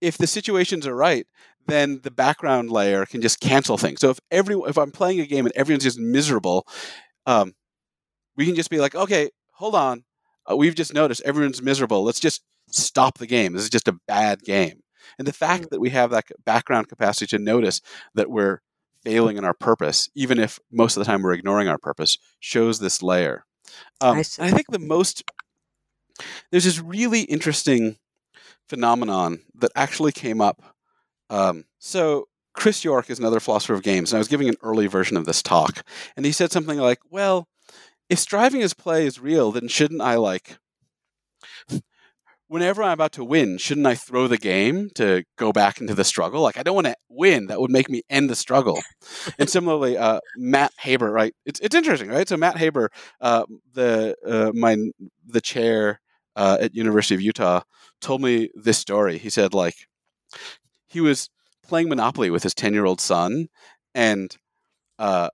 [0.00, 1.26] if the situations are right,
[1.66, 4.00] then the background layer can just cancel things.
[4.00, 6.64] So if every if I'm playing a game and everyone's just miserable,
[7.26, 7.54] um,
[8.36, 10.04] we can just be like, okay, hold on,
[10.50, 12.02] uh, we've just noticed everyone's miserable.
[12.04, 13.52] Let's just stop the game.
[13.52, 14.80] This is just a bad game.
[15.18, 15.70] And the fact Mm.
[15.70, 17.80] that we have that background capacity to notice
[18.14, 18.60] that we're
[19.04, 22.78] failing in our purpose, even if most of the time we're ignoring our purpose, shows
[22.78, 23.44] this layer.
[24.00, 24.46] Um, I I.
[24.46, 25.22] I think the most
[26.50, 27.98] there's this really interesting
[28.68, 30.62] phenomenon that actually came up.
[31.30, 34.86] Um, so Chris Yorke is another philosopher of games, and I was giving an early
[34.86, 35.84] version of this talk,
[36.16, 37.48] and he said something like, "Well,
[38.08, 40.58] if striving as play is real, then shouldn't I like?"
[42.46, 46.04] Whenever I'm about to win, shouldn't I throw the game to go back into the
[46.04, 46.42] struggle?
[46.42, 48.80] Like I don't want to win; that would make me end the struggle.
[49.38, 51.34] and similarly, uh, Matt Haber, right?
[51.46, 52.28] It's it's interesting, right?
[52.28, 52.90] So Matt Haber,
[53.20, 54.76] uh, the uh, my
[55.26, 56.00] the chair
[56.36, 57.62] uh, at University of Utah,
[58.00, 59.18] told me this story.
[59.18, 59.74] He said like
[60.86, 61.30] he was
[61.66, 63.48] playing Monopoly with his ten year old son,
[63.94, 64.36] and
[64.98, 65.28] uh,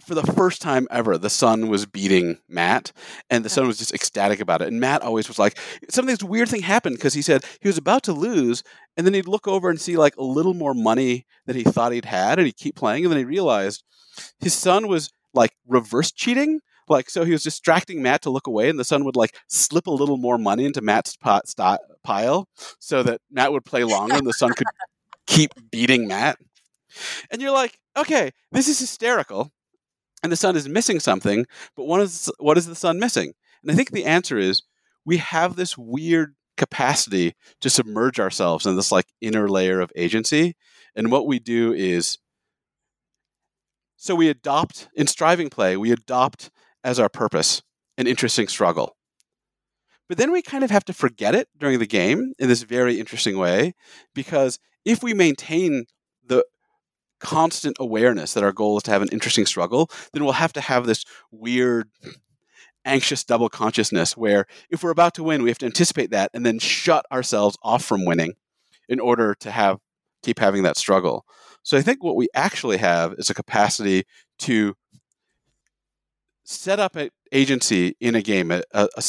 [0.00, 2.92] for the first time ever, the son was beating Matt,
[3.30, 4.68] and the son was just ecstatic about it.
[4.68, 7.78] And Matt always was like, something this weird thing happened because he said he was
[7.78, 8.62] about to lose,
[8.96, 11.92] and then he'd look over and see like a little more money than he thought
[11.92, 13.84] he'd had, and he'd keep playing, and then he realized
[14.40, 16.60] his son was like reverse cheating.
[16.86, 19.86] Like so, he was distracting Matt to look away, and the son would like slip
[19.86, 22.46] a little more money into Matt's pot sti- pile,
[22.78, 24.66] so that Matt would play longer, and the son could
[25.26, 26.38] keep beating Matt.
[27.30, 29.50] And you're like, okay, this is hysterical,
[30.22, 31.46] and the son is missing something.
[31.76, 33.32] But what is what is the son missing?
[33.62, 34.62] And I think the answer is
[35.04, 40.54] we have this weird capacity to submerge ourselves in this like inner layer of agency,
[40.94, 42.18] and what we do is
[43.96, 46.50] so we adopt in striving play, we adopt
[46.84, 47.62] as our purpose
[47.96, 48.96] an interesting struggle.
[50.08, 53.00] But then we kind of have to forget it during the game in this very
[53.00, 53.74] interesting way
[54.14, 55.86] because if we maintain
[56.26, 56.44] the
[57.20, 60.60] constant awareness that our goal is to have an interesting struggle, then we'll have to
[60.60, 61.88] have this weird
[62.84, 66.44] anxious double consciousness where if we're about to win, we have to anticipate that and
[66.44, 68.34] then shut ourselves off from winning
[68.88, 69.78] in order to have
[70.22, 71.24] keep having that struggle.
[71.62, 74.04] So I think what we actually have is a capacity
[74.40, 74.74] to
[76.44, 79.02] set up an agency in a game, a, a, a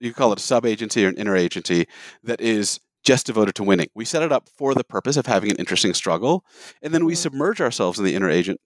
[0.00, 1.86] you call it a sub agency or an inner agency
[2.24, 3.88] that is just devoted to winning.
[3.94, 6.44] We set it up for the purpose of having an interesting struggle,
[6.82, 7.18] and then we Mhm.
[7.18, 8.60] submerge ourselves in the inner agent,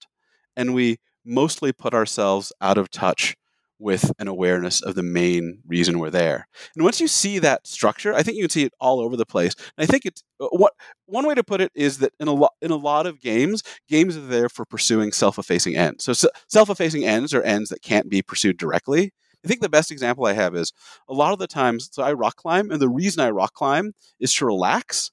[0.56, 3.36] and we mostly put ourselves out of touch
[3.78, 6.46] with an awareness of the main reason we're there.
[6.76, 9.26] And once you see that structure, I think you can see it all over the
[9.26, 9.52] place.
[9.76, 10.72] And I think it's uh, what
[11.06, 13.62] one way to put it is that in a lot in a lot of games,
[13.88, 16.04] games are there for pursuing self-effacing ends.
[16.04, 19.12] So s- self-effacing ends are ends that can't be pursued directly.
[19.44, 20.72] I think the best example I have is
[21.08, 21.90] a lot of the times.
[21.92, 25.10] So I rock climb, and the reason I rock climb is to relax.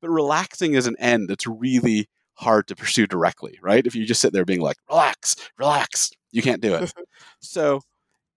[0.00, 3.86] But relaxing is an end that's really hard to pursue directly, right?
[3.86, 6.92] If you just sit there being like, relax, relax, you can't do it.
[7.40, 7.80] so,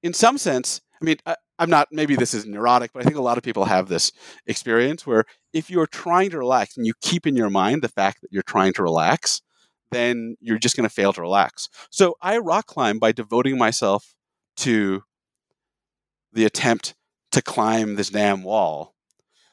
[0.04, 3.18] in some sense, I mean, I, I'm not, maybe this is neurotic, but I think
[3.18, 4.12] a lot of people have this
[4.48, 8.22] experience where if you're trying to relax and you keep in your mind the fact
[8.22, 9.42] that you're trying to relax,
[9.92, 11.68] then you're just going to fail to relax.
[11.90, 14.14] So, I rock climb by devoting myself
[14.58, 15.04] to
[16.32, 16.96] the attempt
[17.32, 18.96] to climb this damn wall.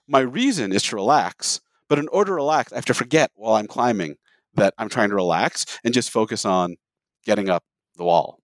[0.08, 3.54] My reason is to relax, but in order to relax, I have to forget while
[3.54, 4.16] I'm climbing
[4.54, 6.76] that I'm trying to relax and just focus on
[7.24, 7.64] getting up
[7.96, 8.40] the wall.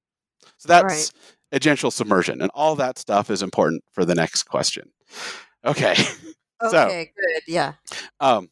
[0.58, 1.12] So that's
[1.52, 1.60] Right.
[1.60, 4.90] agential submersion, and all that stuff is important for the next question.
[5.64, 5.94] Okay.
[6.70, 7.42] So- Okay, good.
[7.48, 7.72] Yeah.
[8.20, 8.48] Um,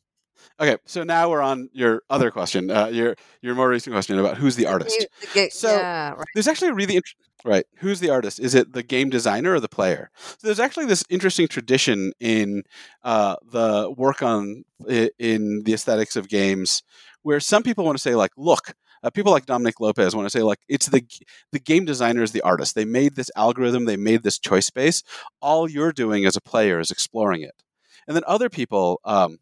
[0.58, 0.76] okay.
[0.84, 4.56] So now we're on your other question, uh, your your more recent question about who's
[4.56, 5.06] the artist.
[5.32, 6.26] The- the So- yeah, right.
[6.34, 7.04] There's actually a really int-
[7.44, 7.64] right.
[7.76, 8.40] Who's the artist?
[8.40, 10.10] Is it the game designer or the player?
[10.16, 12.62] So there's actually this interesting tradition in
[13.02, 16.82] uh, the work on in the aesthetics of games,
[17.22, 20.30] where some people want to say like, look, uh, people like Dominic Lopes want to
[20.30, 21.04] say like, it's the
[21.52, 22.74] the game designer is the artist.
[22.74, 23.84] They made this algorithm.
[23.84, 25.02] They made this choice space.
[25.40, 27.62] All you're doing as a player is exploring it.
[28.06, 29.38] And then other people, um,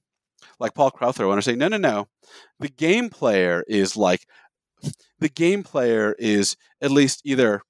[0.61, 2.09] like Paul Crowther, want to say, no, no, no.
[2.61, 4.27] The game player is like
[5.19, 7.63] the game player is at least either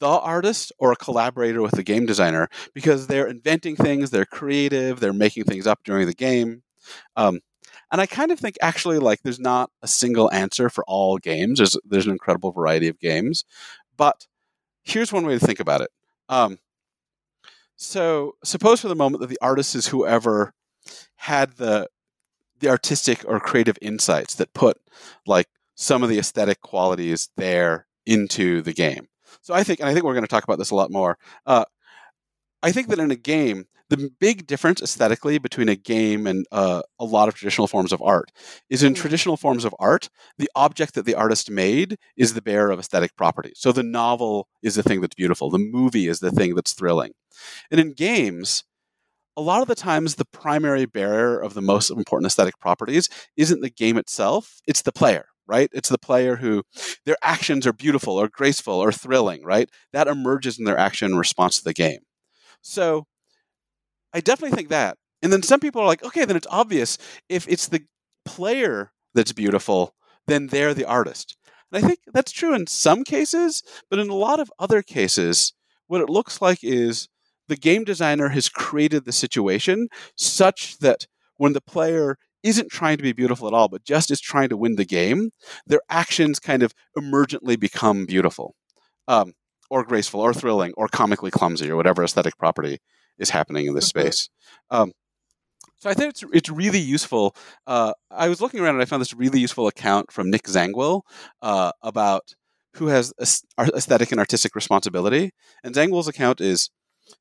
[0.00, 5.00] the artist or a collaborator with the game designer because they're inventing things, they're creative,
[5.00, 6.62] they're making things up during the game.
[7.16, 7.40] Um,
[7.90, 11.58] and I kind of think actually like there's not a single answer for all games.
[11.58, 13.44] There's there's an incredible variety of games,
[13.96, 14.26] but
[14.84, 15.90] here's one way to think about it.
[16.28, 16.58] Um,
[17.76, 20.52] so suppose for the moment that the artist is whoever
[21.16, 21.88] had the
[22.60, 24.78] the artistic or creative insights that put
[25.26, 29.08] like some of the aesthetic qualities there into the game.
[29.40, 31.18] So I think, and I think we're going to talk about this a lot more.
[31.46, 31.64] Uh,
[32.62, 36.82] I think that in a game, the big difference aesthetically between a game and uh,
[36.98, 38.30] a lot of traditional forms of art
[38.68, 38.96] is in mm.
[38.96, 43.16] traditional forms of art, the object that the artist made is the bearer of aesthetic
[43.16, 43.52] property.
[43.54, 47.12] So the novel is the thing that's beautiful, the movie is the thing that's thrilling.
[47.70, 48.64] And in games,
[49.36, 53.60] a lot of the times the primary bearer of the most important aesthetic properties isn't
[53.60, 55.70] the game itself, it's the player right?
[55.72, 56.62] It's the player who
[57.06, 59.70] their actions are beautiful or graceful or thrilling, right?
[59.92, 62.00] That emerges in their action response to the game.
[62.62, 63.06] So
[64.12, 64.96] I definitely think that.
[65.22, 67.82] And then some people are like, okay, then it's obvious if it's the
[68.24, 69.94] player that's beautiful,
[70.26, 71.36] then they're the artist.
[71.72, 75.52] And I think that's true in some cases, but in a lot of other cases,
[75.86, 77.08] what it looks like is
[77.48, 82.16] the game designer has created the situation such that when the player
[82.48, 85.30] isn't trying to be beautiful at all, but just is trying to win the game,
[85.66, 88.54] their actions kind of emergently become beautiful,
[89.06, 89.34] um,
[89.70, 92.78] or graceful, or thrilling, or comically clumsy, or whatever aesthetic property
[93.18, 94.00] is happening in this mm-hmm.
[94.00, 94.28] space.
[94.70, 94.92] Um,
[95.78, 97.36] so I think it's it's really useful.
[97.66, 101.02] Uh, I was looking around and I found this really useful account from Nick Zangwill
[101.40, 102.34] uh, about
[102.74, 105.30] who has aesthetic and artistic responsibility.
[105.62, 106.70] And Zangwill's account is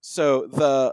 [0.02, 0.92] so the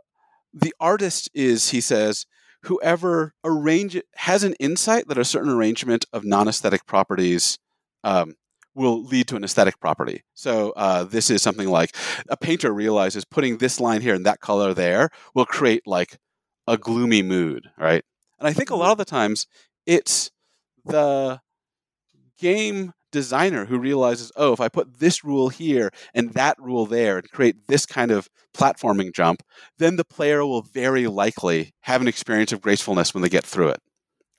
[0.53, 2.27] the artist is he says
[2.67, 7.59] whoever arrange has an insight that a certain arrangement of non-aesthetic properties
[8.03, 8.35] um,
[8.75, 10.23] will lead to an aesthetic property.
[10.35, 11.95] So uh, this is something like
[12.29, 16.19] a painter realizes putting this line here and that color there will create like
[16.67, 18.05] a gloomy mood, right?
[18.39, 19.47] And I think a lot of the times
[19.87, 20.31] it's
[20.85, 21.41] the
[22.39, 27.19] game designer who realizes, oh, if I put this rule here and that rule there
[27.19, 29.43] and create this kind of platforming jump,
[29.79, 33.69] then the player will very likely have an experience of gracefulness when they get through
[33.69, 33.81] it.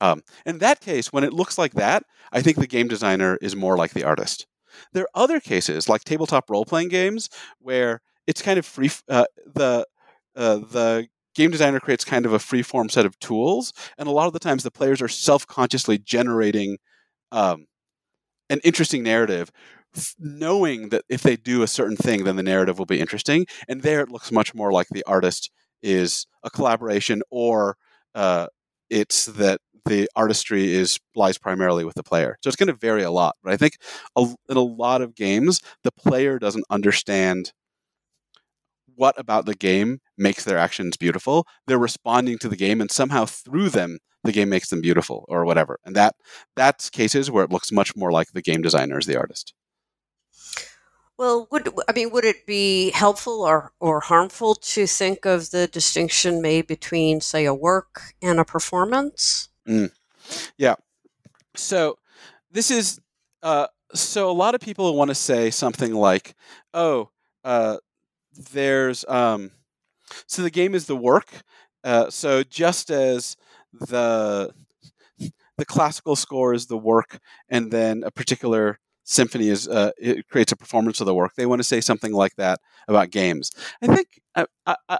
[0.01, 2.03] Um, in that case, when it looks like that,
[2.33, 4.45] I think the game designer is more like the artist.
[4.91, 8.91] There are other cases, like tabletop role playing games, where it's kind of free.
[9.07, 9.85] Uh, the
[10.35, 14.11] uh, the game designer creates kind of a free form set of tools, and a
[14.11, 16.77] lot of the times the players are self consciously generating
[17.31, 17.67] um,
[18.49, 19.51] an interesting narrative
[20.19, 23.81] knowing that if they do a certain thing then the narrative will be interesting and
[23.81, 27.77] there it looks much more like the artist is a collaboration or
[28.13, 28.47] uh,
[28.89, 32.37] it's that the artistry is lies primarily with the player.
[32.41, 33.77] So it's going to vary a lot but i think
[34.15, 37.53] a, in a lot of games the player doesn't understand
[38.95, 43.25] what about the game makes their actions beautiful they're responding to the game and somehow
[43.25, 45.79] through them the game makes them beautiful or whatever.
[45.85, 46.15] And that
[46.55, 49.53] that's cases where it looks much more like the game designer is the artist.
[51.17, 55.67] Well, would I mean would it be helpful or, or harmful to think of the
[55.67, 59.47] distinction made between, say, a work and a performance?
[59.67, 59.91] Mm.
[60.57, 60.75] Yeah.
[61.55, 61.97] So
[62.51, 62.99] this is
[63.43, 66.35] uh, so a lot of people want to say something like,
[66.73, 67.11] "Oh,
[67.45, 67.77] uh,
[68.35, 69.51] there's um,
[70.27, 71.27] so the game is the work."
[71.83, 73.37] Uh, so just as
[73.73, 74.51] the
[75.57, 77.19] the classical score is the work,
[77.49, 81.33] and then a particular symphony is uh, it creates a performance of the work.
[81.35, 83.51] They want to say something like that about games.
[83.81, 84.45] I think I,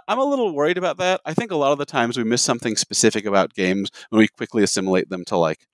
[0.08, 1.20] am a little worried about that.
[1.24, 4.28] I think a lot of the times we miss something specific about games when we
[4.28, 5.66] quickly assimilate them to like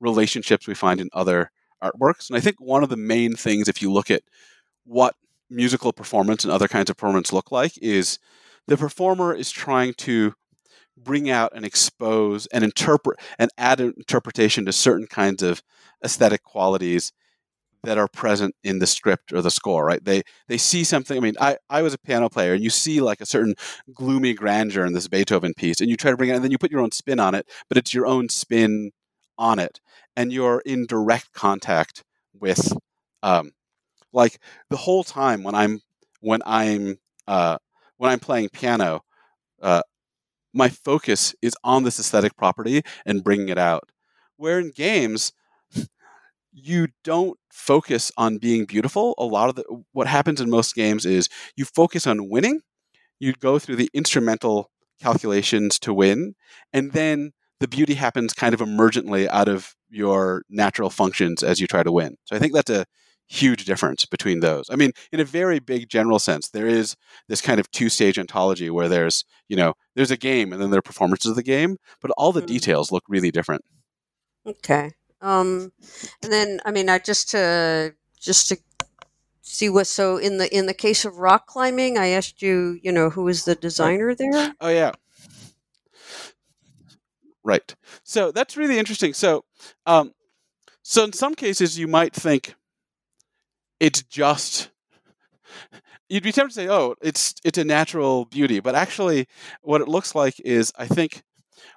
[0.00, 1.50] relationships we find in other
[1.82, 2.28] artworks.
[2.28, 4.22] And I think one of the main things, if you look at
[4.84, 5.14] what
[5.50, 8.18] musical performance and other kinds of performance look like, is
[8.66, 10.34] the performer is trying to
[10.96, 15.62] bring out and expose and interpret and add an interpretation to certain kinds of
[16.04, 17.12] aesthetic qualities
[17.82, 20.04] that are present in the script or the score right?
[20.04, 23.00] They they see something i mean i i was a piano player and you see
[23.00, 23.54] like a certain
[23.94, 26.58] gloomy grandeur in this beethoven piece and you try to bring it and then you
[26.58, 28.90] put your own spin on it but it's your own spin
[29.38, 29.80] on it
[30.16, 32.04] and you're in direct contact
[32.38, 32.76] with
[33.22, 33.52] um
[34.12, 34.38] like
[34.70, 35.80] the whole time when i'm
[36.20, 36.98] when i'm
[37.28, 37.58] uh
[37.98, 39.02] when i'm playing piano
[39.62, 39.82] uh,
[40.52, 43.90] my focus is on this aesthetic property and bringing it out.
[44.36, 45.32] Where in games,
[46.52, 49.14] you don't focus on being beautiful.
[49.18, 52.60] A lot of the, what happens in most games is you focus on winning.
[53.20, 56.34] You go through the instrumental calculations to win,
[56.72, 61.66] and then the beauty happens kind of emergently out of your natural functions as you
[61.66, 62.16] try to win.
[62.24, 62.86] So I think that's a
[63.30, 64.66] huge difference between those.
[64.70, 66.96] I mean, in a very big general sense, there is
[67.28, 70.78] this kind of two-stage ontology where there's, you know, there's a game and then there
[70.78, 72.46] are performances of the game, but all the Mhm.
[72.46, 73.64] details look really different.
[74.44, 74.90] Okay.
[75.20, 75.72] Um,
[76.22, 78.56] and then I mean, I just to just to
[79.42, 79.86] see what.
[79.86, 83.28] So in the in the case of rock climbing, I asked you, you know, who
[83.28, 84.54] is the designer there?
[84.60, 84.92] Oh yeah.
[87.44, 87.74] Right.
[88.02, 89.14] So that's really interesting.
[89.14, 89.44] So,
[89.86, 90.12] um,
[90.82, 92.54] so in some cases, you might think
[93.80, 94.70] it's just.
[96.08, 99.26] You'd be tempted to say, "Oh, it's it's a natural beauty," but actually,
[99.62, 101.22] what it looks like is, I think,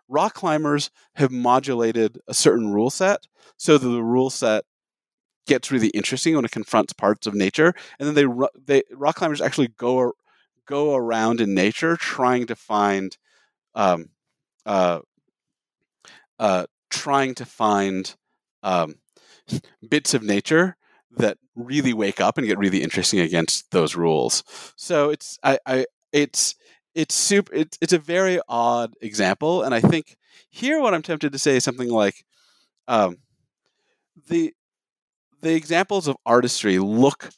[0.10, 3.28] rock climbers have modulated a certain rule set
[3.58, 4.66] so that the rule set
[5.48, 8.26] gets really interesting when it confronts parts of nature, and then they
[8.66, 10.14] they rock climbers actually go
[10.68, 13.18] go around in nature trying to find
[13.76, 14.10] um,
[14.66, 15.02] uh,
[16.40, 18.16] uh, trying to find
[18.64, 18.96] um,
[19.90, 20.76] bits of nature
[21.18, 24.44] that really wake up and get really interesting against those rules.
[24.76, 26.56] So it's I, I it's
[26.96, 30.18] it's super it's it's a very odd example, and I think
[30.50, 32.26] here what I'm tempted to say is something like
[32.88, 33.18] um,
[34.28, 34.54] the
[35.42, 37.30] the examples of artistry look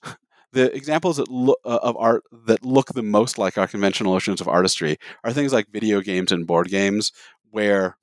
[0.56, 4.40] the examples that look, uh, of art that look the most like our conventional notions
[4.40, 7.12] of artistry are things like video games and board games
[7.52, 7.98] where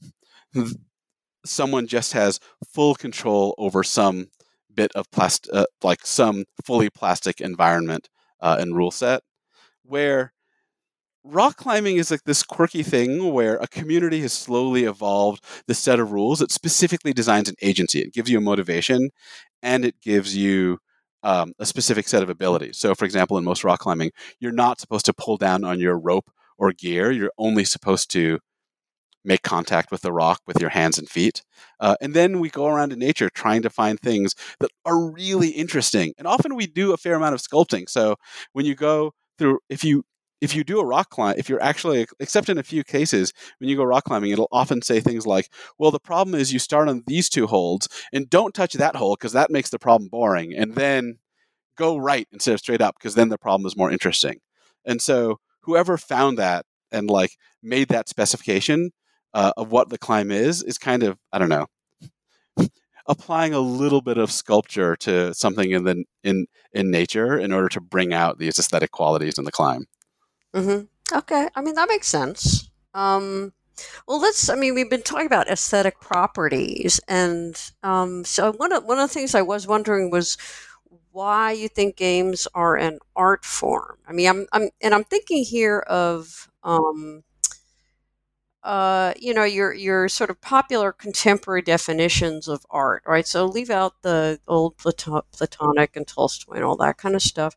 [1.45, 2.39] someone just has
[2.75, 4.29] full control over some
[4.75, 8.09] bit of plastic uh, like some fully plastic environment
[8.41, 9.23] uh, and rule set
[9.85, 10.33] where
[11.25, 16.01] rock climbing is like this quirky thing where a community has slowly evolved the set
[16.01, 19.11] of rules that specifically designs an agency it gives you a motivation
[19.63, 20.79] and it gives you
[21.23, 22.79] um, a specific set of abilities.
[22.79, 24.11] So, for example, in most rock climbing,
[24.41, 27.11] you're not supposed to pull down on your rope or gear.
[27.11, 28.41] You're only supposed to
[29.25, 31.43] make contact with the rock with your hands and feet.
[31.81, 35.51] Uh, and then we go around in nature trying to find things that are really
[35.51, 36.13] interesting.
[36.19, 37.89] And often we do a fair amount of sculpting.
[37.89, 38.17] So
[38.53, 40.05] when you go through, if you
[40.41, 43.71] if you do a rock climb, if you're actually, except in a few cases, when
[43.71, 45.49] you go rock climbing, it'll often say things like,
[45.79, 49.15] well, the problem is you start on these two holds and don't touch that hole
[49.15, 50.53] because that makes the problem boring.
[50.53, 51.19] And then
[51.79, 54.41] go right instead of straight up because then the problem is more interesting.
[54.85, 58.91] And so whoever found that and like made that specification
[59.35, 61.67] uh, of what the climb is, is kind of, I don't know,
[63.07, 67.69] applying a little bit of sculpture to something in the in in nature in order
[67.69, 69.87] to bring out these aesthetic qualities in the climb.
[70.55, 70.81] hmm
[71.13, 72.71] Okay, I mean that makes sense.
[72.95, 73.53] Um,
[74.07, 74.49] well, let's.
[74.49, 79.09] I mean, we've been talking about aesthetic properties, and um, so one of one of
[79.09, 80.39] the things I was wondering was
[81.13, 83.99] why you think games are an art form.
[84.09, 87.23] I mean, I'm, I'm and I'm thinking here of um,
[88.65, 93.27] uh, you know, your your sort of popular contemporary definitions of art, right?
[93.27, 97.57] So leave out the old Plato- Platonic and Tolstoy and all that kind of stuff.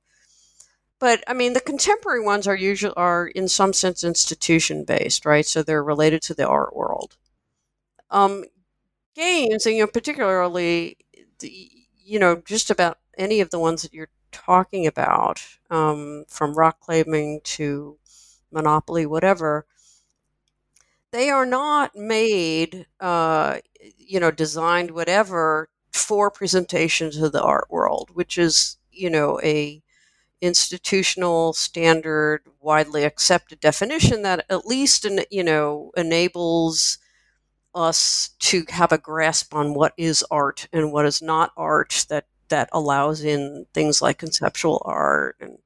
[0.99, 5.45] But I mean, the contemporary ones are usually are in some sense institution based, right?
[5.45, 7.17] So they're related to the art world.
[8.11, 8.45] Um,
[9.15, 10.97] games, and you know, particularly,
[11.39, 11.71] the,
[12.03, 15.41] you know, just about any of the ones that you're talking about,
[15.71, 17.97] um, from rock climbing to
[18.51, 19.65] Monopoly, whatever,
[21.15, 23.59] they are not made, uh,
[23.97, 29.81] you know, designed whatever for presentation to the art world, which is, you know, a
[30.41, 36.97] institutional standard widely accepted definition that at least you know enables
[37.73, 42.25] us to have a grasp on what is art and what is not art that
[42.49, 45.57] that allows in things like conceptual art and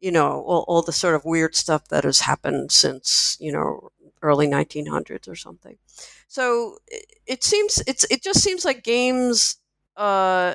[0.00, 3.90] you know all, all the sort of weird stuff that has happened since you know
[4.22, 5.76] early 1900s or something.
[6.26, 9.56] So it, it seems it's it just seems like games
[9.96, 10.54] uh,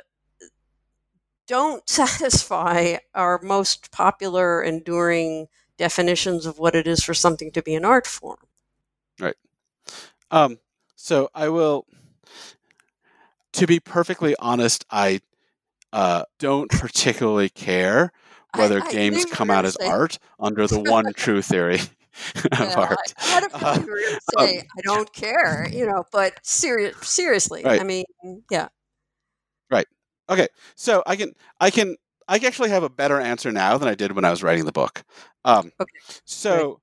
[1.48, 5.48] don't satisfy our most popular enduring
[5.78, 8.38] definitions of what it is for something to be an art form.
[9.20, 9.36] Right.
[10.32, 10.60] Um,
[10.96, 11.86] so I will,
[13.54, 15.22] to be perfectly honest, I
[15.92, 18.12] uh, don't particularly care
[18.56, 21.42] whether I- I games knew you were come out as art under the one true
[21.42, 21.82] theory
[22.60, 22.98] Yeah, I- art.
[23.18, 24.20] I, had a feeling you were going
[24.58, 27.80] to Um, I don't care, you know, but serious, seriously, Right.
[27.82, 28.06] I mean,
[28.50, 28.68] yeah,
[29.72, 29.88] Right.
[30.30, 31.96] Okay, so I can I can
[32.28, 34.72] I actually have a better answer now than I did when I was writing the
[34.72, 35.04] book.
[35.44, 35.92] Um, Okay,
[36.26, 36.80] So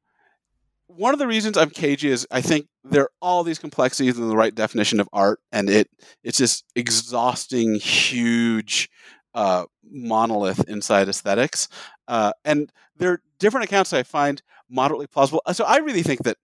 [0.86, 4.28] one of the reasons I'm cagey is I think there are all these complexities in
[4.28, 5.88] the right definition of art, and it
[6.24, 8.90] it's this exhausting, huge
[9.34, 11.68] uh, monolith inside aesthetics.
[12.08, 15.42] Uh, and there are different accounts I find moderately plausible.
[15.52, 16.36] So I really think that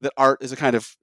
[0.00, 0.96] that art is a kind of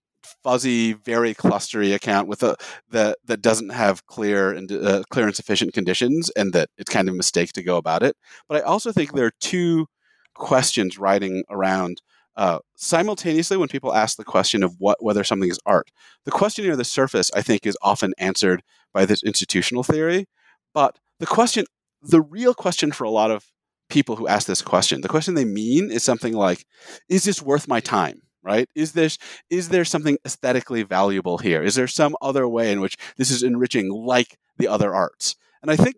[0.43, 2.55] fuzzy, very clustery account with a
[2.89, 7.07] that that doesn't have clear and uh, clear and sufficient conditions, and that it's kind
[7.07, 8.15] of a mistake to go about it.
[8.47, 9.87] But I also think there are two
[10.33, 12.01] questions riding around
[12.35, 15.89] uh, simultaneously when people ask the question of what whether something is art.
[16.25, 18.63] The question near the surface, I think, is often answered
[18.93, 20.25] by this institutional theory,
[20.73, 21.65] but the question,
[22.01, 23.45] the real question for a lot of
[23.89, 26.65] people who ask this question, the question they mean is something like,
[27.09, 29.09] "Is this worth my time?" right is there
[29.49, 33.43] is there something aesthetically valuable here is there some other way in which this is
[33.43, 35.97] enriching like the other arts and i think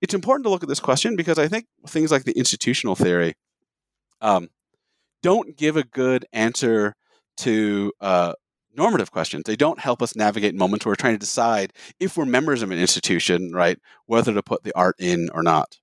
[0.00, 3.34] it's important to look at this question because i think things like the institutional theory
[4.22, 4.48] um,
[5.22, 6.94] don't give a good answer
[7.38, 8.32] to uh,
[8.74, 9.44] normative questions.
[9.46, 12.70] They don't help us navigate moments where we're trying to decide if we're members of
[12.70, 15.78] an institution, right, whether to put the art in or not.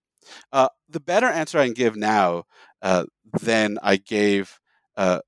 [0.51, 2.43] Uh, the better answer I can give now
[2.81, 3.05] uh,
[3.41, 4.59] than I gave
[4.97, 5.19] uh,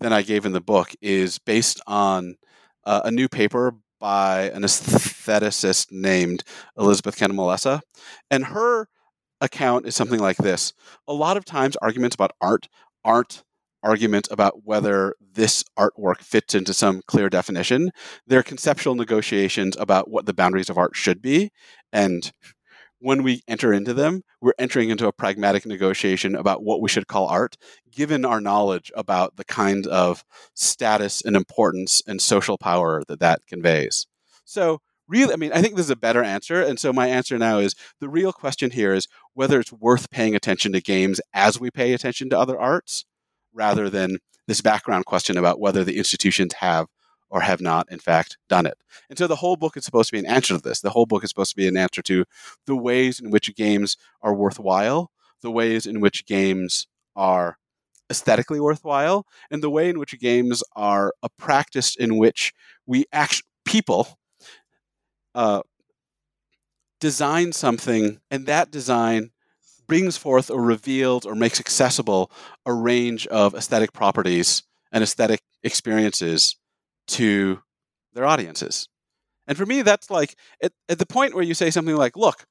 [0.00, 2.36] than I gave in the book is based on
[2.84, 6.44] uh, a new paper by an aestheticist named
[6.76, 7.80] Elizabeth Cantalamessa,
[8.30, 8.88] and her
[9.40, 10.72] account is something like this.
[11.08, 12.68] A lot of times, arguments about art
[13.04, 13.44] aren't
[13.82, 17.90] arguments about whether this artwork fits into some clear definition.
[18.26, 21.52] They're conceptual negotiations about what the boundaries of art should be.
[21.92, 22.32] And
[23.04, 27.06] when we enter into them, we're entering into a pragmatic negotiation about what we should
[27.06, 27.58] call art,
[27.92, 30.24] given our knowledge about the kind of
[30.54, 34.06] status and importance and social power that that conveys.
[34.46, 36.62] So, really, I mean, I think this is a better answer.
[36.62, 40.34] And so my answer now is the real question here is whether it's worth paying
[40.34, 43.04] attention to games as we pay attention to other arts,
[43.52, 44.16] rather than
[44.48, 46.86] this background question about whether the institutions have
[47.34, 48.78] or have not, in fact, done it.
[49.10, 50.80] And so the whole book is supposed to be an answer to this.
[50.80, 52.24] The whole book is supposed to be an answer to
[52.64, 55.10] the ways in which games are worthwhile,
[55.42, 57.58] the ways in which games are
[58.08, 62.52] aesthetically worthwhile, and the way in which games are a practice in which
[62.86, 64.16] we actually people
[65.34, 65.62] uh,
[67.00, 69.30] design something, and that design
[69.88, 72.30] brings forth or reveals or makes accessible
[72.64, 74.62] a range of aesthetic properties
[74.92, 76.56] and aesthetic experiences
[77.08, 77.60] to
[78.12, 78.88] their audiences.
[79.46, 82.46] And for me, that's like at, at, the point where you say something like, look,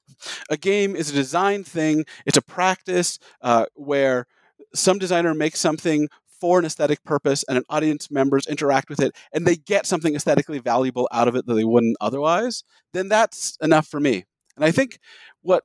[0.48, 4.26] a game is a design thing, it's a practice uh, where
[4.74, 6.08] some designer makes something
[6.40, 10.14] for an aesthetic purpose and an audience members interact with it and they get something
[10.14, 14.24] aesthetically valuable out of it that they wouldn't otherwise, then that's enough for me.
[14.56, 14.98] And I think
[15.42, 15.64] what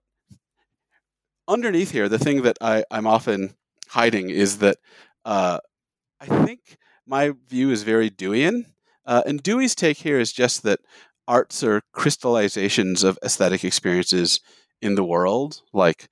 [1.48, 3.56] underneath here, the thing that I, am often
[3.90, 4.78] hiding is that
[5.26, 5.60] uh,
[6.22, 8.66] I think my view is very Deweyan.
[9.10, 10.82] Uh, and Dewey's take here is just that
[11.28, 14.40] arts are crystallizations of aesthetic experiences
[14.84, 15.62] in the world.
[15.74, 16.10] Like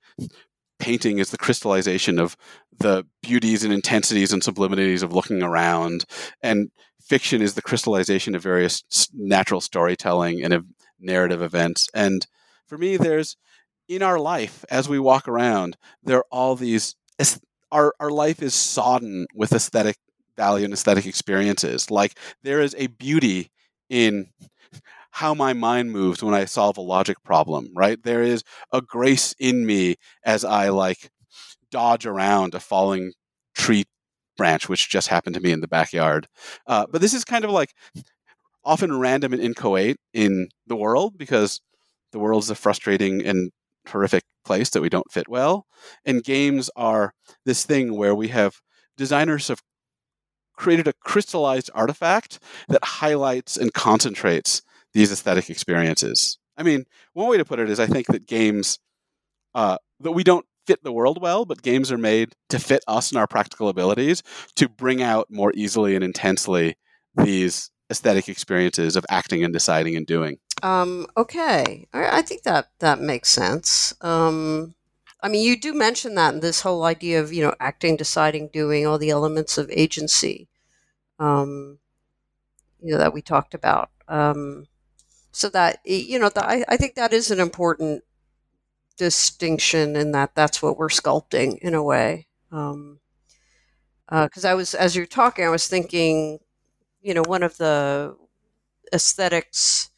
[0.80, 2.36] painting is the crystallization of
[2.76, 6.06] the beauties and intensities and sublimities of looking around,
[6.42, 8.82] and fiction is the crystallization of various
[9.14, 10.66] natural storytelling and of
[10.98, 11.88] narrative events.
[11.94, 12.26] And
[12.66, 13.36] for me, there's
[13.88, 16.96] in our life as we walk around, there are all these.
[17.70, 19.98] Our our life is sodden with aesthetic
[20.38, 21.90] value and aesthetic experiences.
[21.90, 23.50] Like there is a beauty
[23.90, 24.28] in
[25.10, 28.02] how my mind moves when I solve a logic problem, right?
[28.02, 31.10] There is a grace in me as I like
[31.70, 33.12] dodge around a falling
[33.56, 33.84] tree
[34.36, 36.28] branch, which just happened to me in the backyard.
[36.66, 37.74] Uh, but this is kind of like
[38.64, 41.60] often random and inchoate in the world because
[42.12, 43.50] the world is a frustrating and
[43.88, 45.66] horrific place that we don't fit well.
[46.04, 47.12] And games are
[47.44, 48.60] this thing where we have
[48.96, 49.60] designers have
[50.58, 52.38] created a crystallized artifact
[52.68, 54.60] that highlights and concentrates
[54.92, 56.38] these aesthetic experiences.
[56.56, 56.84] I mean,
[57.14, 58.78] one way to put it is I think that games
[59.54, 63.10] uh, that we don't fit the world well, but games are made to fit us
[63.10, 64.22] and our practical abilities
[64.56, 66.76] to bring out more easily and intensely
[67.16, 70.38] these aesthetic experiences of acting and deciding and doing.
[70.62, 73.94] Um, okay, I, think that that makes sense.
[74.00, 74.74] Um,
[75.20, 78.48] I mean, you do mention that in this whole idea of you know acting, deciding,
[78.48, 80.48] doing, all the elements of agency.
[81.18, 81.78] Um,
[82.80, 83.90] you know that we talked about.
[84.06, 84.66] Um,
[85.32, 88.04] so that you know, the, I, I think that is an important
[88.96, 92.26] distinction in that that's what we're sculpting in a way.
[92.50, 93.00] Um,
[94.08, 96.38] because uh, I was as you're talking, I was thinking,
[97.02, 98.16] you know, one of the
[98.92, 99.90] aesthetics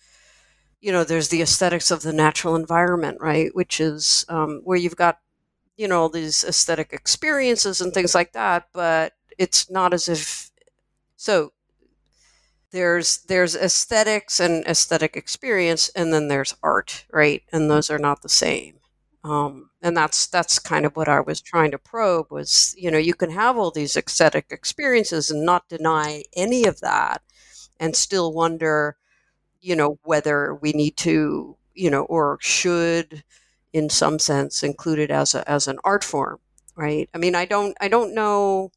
[0.80, 3.54] you know, there's the aesthetics of the natural environment, right?
[3.54, 5.18] Which is um, where you've got,
[5.76, 10.50] you know, all these aesthetic experiences and things like that, but it's not as if
[11.16, 11.52] so
[12.72, 18.22] there's there's aesthetics and aesthetic experience and then there's art right and those are not
[18.22, 18.76] the same
[19.24, 22.98] Um, and that's that's kind of what I was trying to probe was you know
[22.98, 27.22] you can have all these aesthetic experiences and not deny any of that,
[27.80, 28.96] and still wonder,
[29.60, 33.24] you know, whether we need to you know or should,
[33.72, 36.40] in some sense, include it as a as an art form,
[36.76, 37.08] right?
[37.14, 38.72] I mean, I don't I don't know.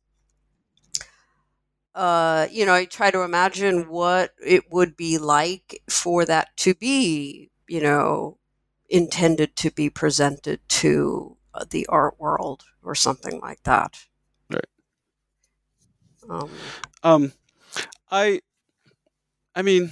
[1.95, 6.73] Uh, you know, I try to imagine what it would be like for that to
[6.73, 8.37] be, you know,
[8.89, 14.05] intended to be presented to uh, the art world or something like that.
[14.49, 14.65] Right.
[16.29, 16.49] Um,
[17.03, 17.33] Um,
[18.11, 18.41] I,
[19.55, 19.91] I mean,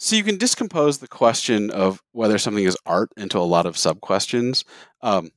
[0.00, 3.76] so you can discompose the question of whether something is art into a lot of
[3.76, 4.64] sub questions.
[5.02, 5.30] Um,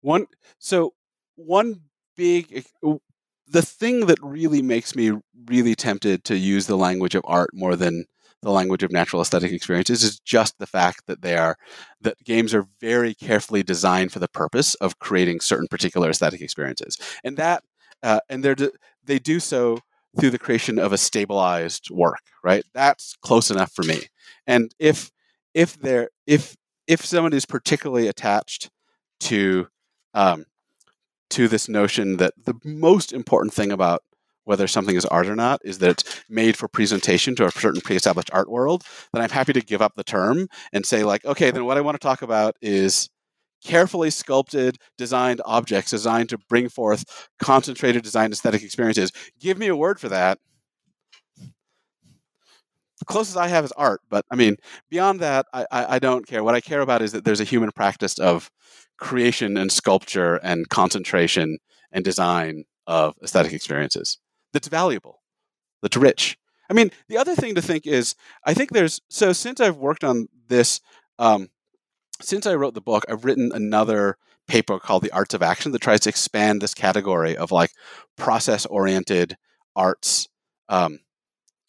[0.00, 0.26] one,
[0.58, 0.92] so
[1.36, 1.82] one
[2.16, 2.66] big,
[3.46, 5.12] the thing that really makes me
[5.46, 8.06] really tempted to use the language of art more than
[8.42, 11.56] the language of natural aesthetic experiences is just the fact that they are
[12.00, 16.98] that games are very carefully designed for the purpose of creating certain particular aesthetic experiences,
[17.24, 17.62] and that
[18.02, 18.56] uh, and they're
[19.04, 19.78] they do so
[20.18, 22.20] through the creation of a stabilized work.
[22.42, 24.02] Right, that's close enough for me.
[24.46, 25.10] And if
[25.54, 26.56] if there if
[26.86, 28.70] if someone is particularly attached
[29.20, 29.68] to
[30.14, 30.46] um,
[31.30, 34.02] to this notion that the most important thing about
[34.44, 37.80] whether something is art or not is that it's made for presentation to a certain
[37.80, 41.50] pre-established art world, then I'm happy to give up the term and say like, okay,
[41.50, 43.10] then what I want to talk about is
[43.66, 49.10] carefully sculpted, designed objects designed to bring forth concentrated design aesthetic experiences.
[49.40, 50.38] Give me a word for that.
[53.00, 54.56] The closest I have is art, but I mean,
[54.88, 56.42] beyond that, I, I, I don't care.
[56.44, 58.50] What I care about is that there's a human practice of
[58.98, 61.58] creation and sculpture and concentration
[61.92, 64.18] and design of aesthetic experiences
[64.52, 65.22] that's valuable,
[65.82, 66.38] that's rich.
[66.70, 68.14] I mean, the other thing to think is,
[68.44, 70.80] I think there's so since I've worked on this,
[71.18, 71.48] um,
[72.20, 75.82] since I wrote the book, I've written another paper called The Arts of Action that
[75.82, 77.70] tries to expand this category of like
[78.16, 79.36] process oriented
[79.74, 80.28] arts
[80.68, 81.00] um,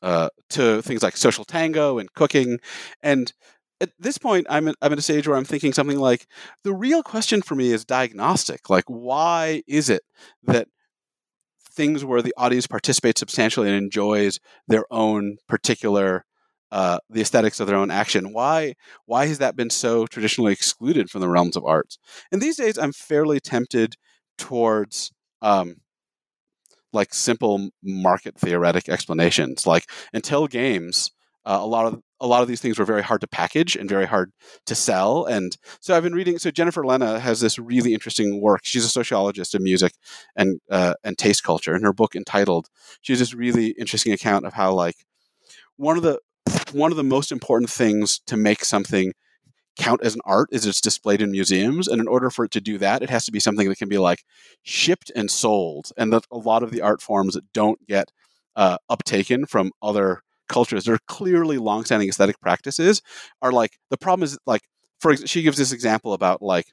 [0.01, 2.59] uh, to things like social tango and cooking.
[3.01, 3.33] And
[3.81, 6.27] at this point, I'm, I'm at a stage where I'm thinking something like
[6.63, 8.69] the real question for me is diagnostic.
[8.69, 10.03] Like, why is it
[10.43, 10.67] that
[11.77, 16.25] things where the audience participates substantially and enjoys their own particular
[16.71, 18.33] uh, the aesthetics of their own action.
[18.33, 21.97] Why why has that been so traditionally excluded from the realms of arts?
[22.31, 23.95] And these days, I'm fairly tempted
[24.37, 25.11] towards
[25.41, 25.77] um,
[26.93, 29.65] like simple market theoretic explanations.
[29.65, 31.11] Like until games,
[31.45, 33.87] uh, a lot of a lot of these things were very hard to package and
[33.87, 34.31] very hard
[34.65, 35.25] to sell.
[35.25, 36.39] And so I've been reading.
[36.39, 38.61] So Jennifer Lena has this really interesting work.
[38.63, 39.93] She's a sociologist of music
[40.35, 41.73] and uh, and taste culture.
[41.73, 42.67] And her book entitled,
[43.01, 44.95] she has this really interesting account of how like
[45.77, 46.19] one of the
[46.73, 49.13] one of the most important things to make something
[49.77, 52.59] count as an art is it's displayed in museums and in order for it to
[52.59, 54.23] do that it has to be something that can be like
[54.63, 58.11] shipped and sold and that a lot of the art forms that don't get
[58.55, 63.01] uh, uptaken from other cultures that are clearly longstanding aesthetic practices
[63.41, 64.61] are like the problem is like
[64.99, 66.65] for she gives this example about like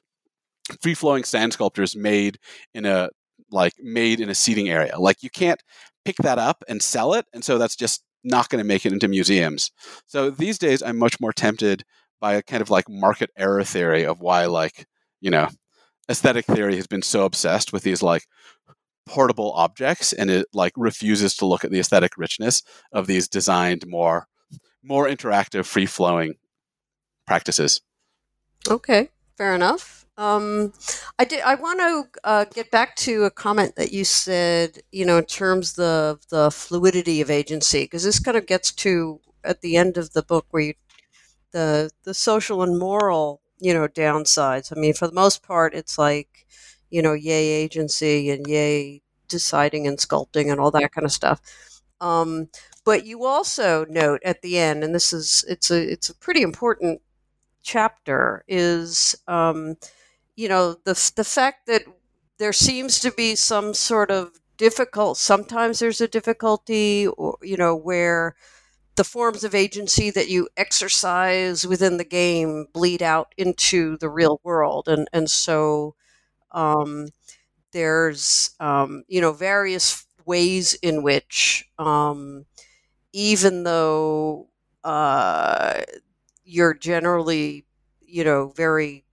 [0.81, 2.39] free flowing sand sculptures made
[2.73, 3.09] in a
[3.51, 4.97] like made in a seating area.
[4.97, 5.61] Like you can't
[6.03, 8.93] pick that up and sell it and so that's just not going to make it
[8.93, 9.71] into museums.
[10.07, 11.83] So these days i'm much more tempted
[12.19, 14.87] by a kind of like market error theory of why like
[15.21, 15.47] you know
[16.09, 18.23] aesthetic theory has been so obsessed with these like
[19.05, 23.85] portable objects and it like refuses to look at the aesthetic richness of these designed
[23.87, 24.27] more
[24.83, 26.35] more interactive free flowing
[27.27, 27.81] practices.
[28.67, 30.73] Okay fair enough um,
[31.19, 31.41] I did.
[31.41, 34.79] I want to uh, get back to a comment that you said.
[34.91, 39.19] You know, in terms of the fluidity of agency, because this kind of gets to
[39.43, 40.73] at the end of the book where you
[41.51, 44.71] the the social and moral you know downsides.
[44.75, 46.45] I mean, for the most part, it's like
[46.89, 51.41] you know, yay agency and yay deciding and sculpting and all that kind of stuff.
[52.01, 52.49] Um,
[52.85, 56.41] but you also note at the end, and this is it's a it's a pretty
[56.41, 57.01] important
[57.63, 59.75] chapter, is um,
[60.35, 61.83] you know the the fact that
[62.39, 65.17] there seems to be some sort of difficult.
[65.17, 68.35] Sometimes there's a difficulty, or you know where
[68.95, 74.39] the forms of agency that you exercise within the game bleed out into the real
[74.43, 75.95] world, and and so
[76.51, 77.09] um,
[77.73, 82.45] there's um, you know various ways in which um,
[83.13, 84.47] even though
[84.83, 85.81] uh,
[86.45, 87.65] you're generally
[88.01, 89.04] you know very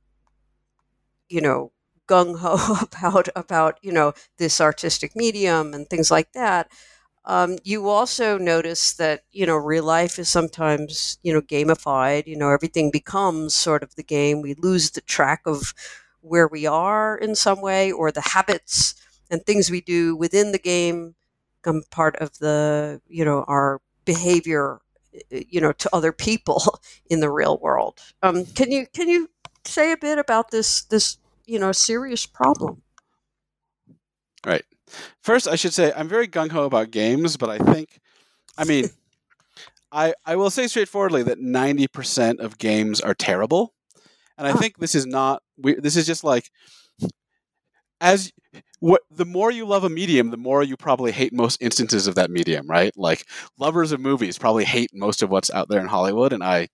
[1.33, 1.73] you know
[2.09, 2.57] gung ho
[2.93, 6.71] about about you know this artistic medium and things like that
[7.25, 12.27] Um, you also notice that you know real life is sometimes you know gamified.
[12.27, 14.43] You know everything becomes sort of the game.
[14.43, 15.73] We lose the track of
[16.21, 18.95] where we are in some way, or the habits
[19.31, 21.15] and things we do within the game
[21.63, 24.81] become part of the you know our behavior
[25.31, 26.63] you know to other people
[27.11, 27.99] in the real world.
[28.23, 29.29] Um, can you can you
[29.65, 32.83] say a bit about this this you know serious problem?
[34.45, 34.65] Right.
[35.23, 38.01] First, I should say I'm very gung ho about games, but I think,
[38.59, 38.91] I mean,
[39.93, 43.75] I I will say straightforwardly that 90% of games are terrible,
[44.39, 44.57] and I ah.
[44.57, 45.43] think this is not.
[45.57, 46.51] We, this is just like
[48.01, 48.33] as
[48.81, 52.17] what the more you love a medium, the more you probably hate most instances of
[52.17, 52.93] that medium, right?
[52.97, 53.27] Like
[53.59, 56.69] lovers of movies probably hate most of what's out there in Hollywood, and I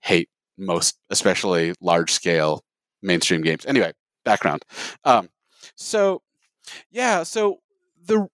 [0.00, 2.62] hate most, especially large scale
[3.02, 3.64] mainstream games.
[3.66, 3.92] Anyway,
[4.24, 4.64] background.
[5.04, 5.28] Um,
[5.76, 6.22] so
[6.90, 7.58] yeah, so
[8.06, 8.28] the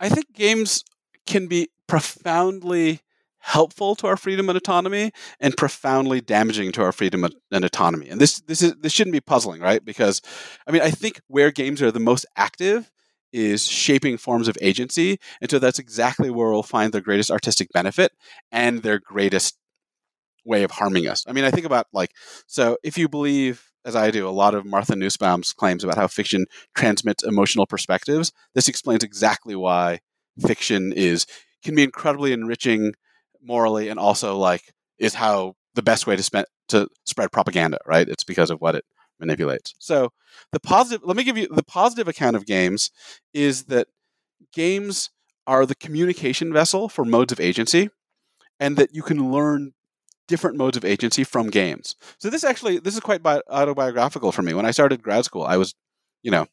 [0.00, 0.84] I think games
[1.26, 3.00] can be profoundly
[3.38, 8.08] helpful to our freedom and autonomy and profoundly damaging to our freedom and autonomy.
[8.08, 9.84] And this this is this shouldn't be puzzling, right?
[9.84, 10.22] Because
[10.66, 12.90] I mean, I think where games are the most active
[13.32, 17.68] is shaping forms of agency, and so that's exactly where we'll find their greatest artistic
[17.72, 18.12] benefit
[18.50, 19.58] and their greatest
[20.44, 21.24] way of harming us.
[21.26, 22.12] I mean, I think about like
[22.46, 26.06] so if you believe as I do, a lot of Martha Nussbaum's claims about how
[26.06, 28.32] fiction transmits emotional perspectives.
[28.54, 30.00] This explains exactly why
[30.40, 31.26] fiction is
[31.62, 32.94] can be incredibly enriching
[33.42, 37.78] morally, and also like is how the best way to spend to spread propaganda.
[37.86, 38.08] Right?
[38.08, 38.84] It's because of what it
[39.20, 39.74] manipulates.
[39.78, 40.10] So
[40.52, 41.06] the positive.
[41.06, 42.90] Let me give you the positive account of games
[43.32, 43.88] is that
[44.52, 45.10] games
[45.46, 47.90] are the communication vessel for modes of agency,
[48.58, 49.72] and that you can learn
[50.28, 51.94] different modes of agency from games.
[52.18, 54.54] So this actually this is quite bi- autobiographical for me.
[54.54, 55.74] When I started grad school, I was,
[56.22, 56.46] you know,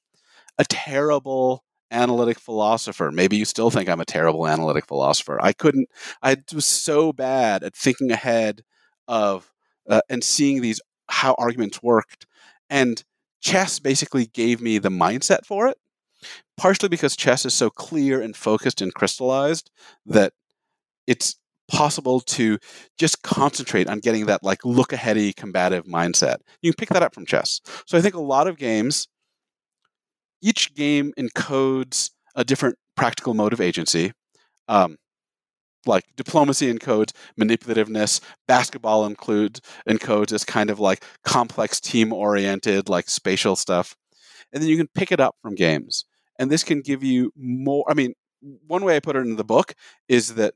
[0.57, 3.11] a terrible analytic philosopher.
[3.11, 5.39] Maybe you still think I'm a terrible analytic philosopher.
[5.41, 5.89] I couldn't.
[6.21, 8.63] I was so bad at thinking ahead
[9.07, 9.51] of
[9.89, 12.25] uh, and seeing these how arguments worked.
[12.69, 13.03] And
[13.41, 15.77] chess basically gave me the mindset for it.
[16.55, 19.71] Partially because chess is so clear and focused and crystallized
[20.05, 20.33] that
[21.07, 21.35] it's
[21.71, 22.57] possible to
[22.97, 26.37] just concentrate on getting that like look aheady combative mindset.
[26.61, 27.61] You can pick that up from chess.
[27.85, 29.07] So I think a lot of games,
[30.41, 34.11] each game encodes a different practical mode of agency.
[34.67, 34.97] Um,
[35.85, 43.09] like diplomacy encodes manipulativeness, basketball includes encodes this kind of like complex team oriented, like
[43.09, 43.95] spatial stuff.
[44.53, 46.05] And then you can pick it up from games.
[46.37, 47.85] And this can give you more.
[47.89, 48.13] I mean,
[48.67, 49.73] one way I put it in the book
[50.07, 50.53] is that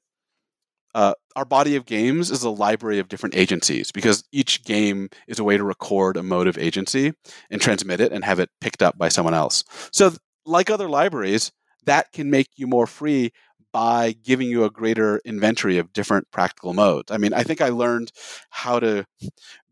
[0.95, 5.37] uh, our body of games is a library of different agencies because each game is
[5.37, 7.11] a way to record a mode of agency
[7.51, 9.65] and transmit it and have it picked up by someone else.
[9.91, 10.13] So,
[10.45, 11.51] like other libraries,
[11.85, 13.31] that can make you more free
[13.73, 17.11] by giving you a greater inventory of different practical modes.
[17.11, 18.13] I mean, I think I learned
[18.49, 19.05] how to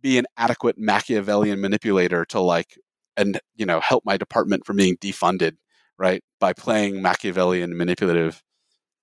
[0.02, 2.78] be an adequate Machiavellian manipulator to like
[3.16, 5.54] and you know help my department from being defunded,
[5.98, 8.44] right, by playing Machiavellian manipulative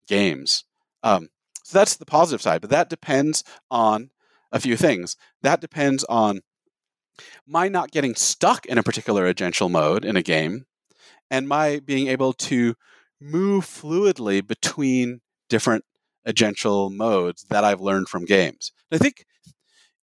[0.06, 0.64] games.
[1.02, 1.28] Um,
[1.70, 4.10] so that's the positive side, but that depends on
[4.50, 5.16] a few things.
[5.42, 6.40] That depends on
[7.46, 10.64] my not getting stuck in a particular agential mode in a game
[11.30, 12.74] and my being able to
[13.20, 15.84] move fluidly between different
[16.26, 18.72] agential modes that I've learned from games.
[18.90, 19.24] I think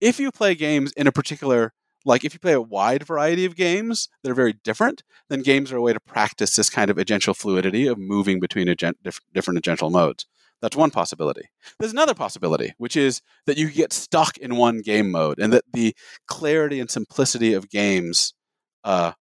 [0.00, 1.72] if you play games in a particular
[2.04, 5.72] like if you play a wide variety of games that are very different, then games
[5.72, 8.96] are a way to practice this kind of agential fluidity of moving between agent,
[9.34, 10.24] different agential modes.
[10.62, 11.42] That's one possibility.
[11.78, 15.64] There's another possibility, which is that you get stuck in one game mode and that
[15.72, 15.94] the
[16.26, 18.32] clarity and simplicity of games
[18.84, 19.12] uh,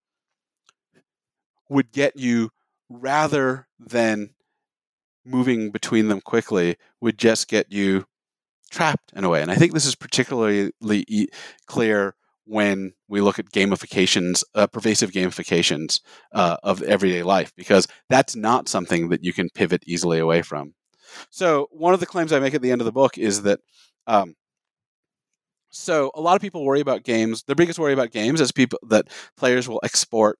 [1.69, 2.51] would get you
[2.89, 4.29] rather than
[5.25, 8.05] moving between them quickly, would just get you
[8.71, 9.41] trapped in a way.
[9.41, 11.27] And I think this is particularly e-
[11.65, 12.15] clear
[12.45, 15.99] when we look at gamifications, uh, pervasive gamifications
[16.31, 20.75] uh, of everyday life, because that's not something that you can pivot easily away from.
[21.29, 23.59] So one of the claims I make at the end of the book is that.
[24.07, 24.35] Um,
[25.69, 27.43] so a lot of people worry about games.
[27.43, 30.39] Their biggest worry about games is people that players will export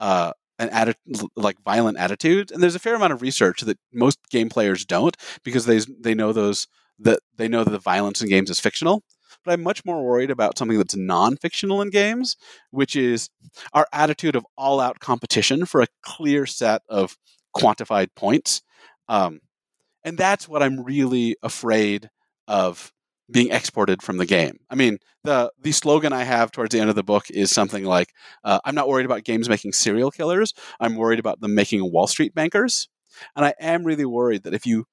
[0.00, 4.18] uh, an atti- like violent attitudes, and there's a fair amount of research that most
[4.30, 6.66] game players don't because they they know those
[6.98, 9.02] that they know that the violence in games is fictional.
[9.44, 12.36] But I'm much more worried about something that's non-fictional in games,
[12.70, 13.28] which is
[13.72, 17.16] our attitude of all-out competition for a clear set of
[17.56, 18.62] quantified points.
[19.08, 19.40] Um,
[20.04, 22.10] and that's what I'm really afraid
[22.48, 22.92] of
[23.30, 24.58] being exported from the game.
[24.70, 27.84] I mean, the the slogan I have towards the end of the book is something
[27.84, 28.12] like,
[28.44, 30.52] uh, "I'm not worried about games making serial killers.
[30.80, 32.88] I'm worried about them making Wall Street bankers."
[33.36, 34.86] And I am really worried that if you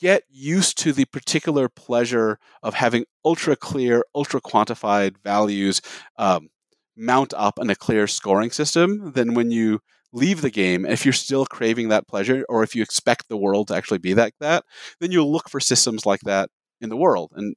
[0.00, 5.80] get used to the particular pleasure of having ultra clear, ultra quantified values
[6.18, 6.48] um,
[6.96, 9.80] mount up in a clear scoring system, then when you
[10.12, 13.68] leave the game, if you're still craving that pleasure, or if you expect the world
[13.68, 14.64] to actually be like that,
[15.00, 16.50] then you'll look for systems like that
[16.80, 17.32] in the world.
[17.34, 17.54] And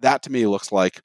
[0.00, 1.00] that to me looks like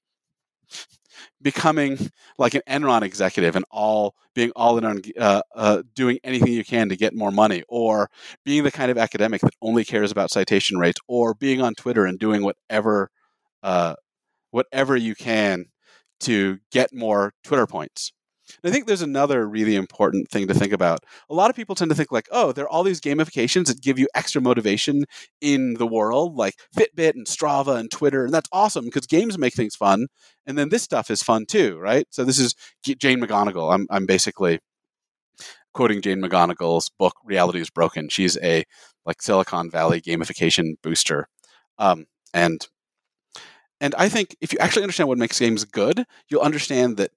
[1.41, 1.97] becoming
[2.37, 6.63] like an Enron executive and all being all in on uh, uh, doing anything you
[6.63, 8.09] can to get more money, or
[8.45, 12.05] being the kind of academic that only cares about citation rates, or being on Twitter
[12.05, 13.09] and doing whatever
[13.63, 13.95] uh,
[14.51, 15.65] whatever you can
[16.21, 18.13] to get more Twitter points.
[18.62, 21.06] And I think there's another really important thing to think about.
[21.30, 23.82] A lot of people tend to think like, oh, there are all these gamifications that
[23.82, 25.06] give you extra motivation
[25.39, 29.54] in the world, like Fitbit and Strava and Twitter, and that's awesome because games make
[29.54, 30.08] things fun.
[30.45, 32.08] And then this stuff is fun too, right?
[32.10, 33.74] So this is Jane McGonigal.
[33.74, 34.60] I'm I'm basically
[35.74, 38.64] quoting Jane McGonigal's book "Reality is Broken." She's a
[39.06, 41.28] like Silicon Valley gamification booster,
[41.78, 42.68] um, and
[43.80, 47.12] and I think if you actually understand what makes games good, you'll understand that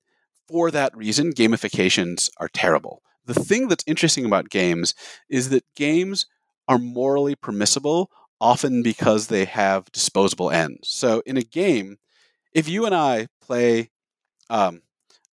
[0.49, 3.03] for that reason, gamifications are terrible.
[3.27, 4.95] The thing that's interesting about games
[5.29, 6.27] is that games
[6.69, 10.89] are morally permissible often because they have disposable ends.
[10.89, 11.97] So in a game,
[12.53, 13.91] if you and I play
[14.51, 14.83] um,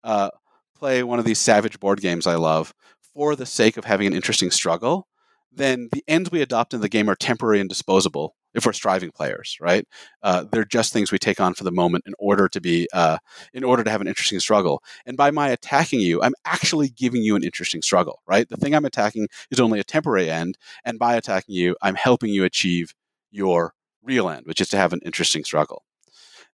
[0.03, 0.29] uh,
[0.75, 2.73] play one of these savage board games I love
[3.13, 5.07] for the sake of having an interesting struggle,
[5.51, 9.11] then the ends we adopt in the game are temporary and disposable if we're striving
[9.11, 9.87] players, right?
[10.23, 13.17] Uh, they're just things we take on for the moment in order to be, uh,
[13.53, 14.83] in order to have an interesting struggle.
[15.05, 18.47] And by my attacking you, I'm actually giving you an interesting struggle, right?
[18.47, 22.29] The thing I'm attacking is only a temporary end, and by attacking you, I'm helping
[22.29, 22.93] you achieve
[23.31, 23.73] your
[24.03, 25.83] real end, which is to have an interesting struggle.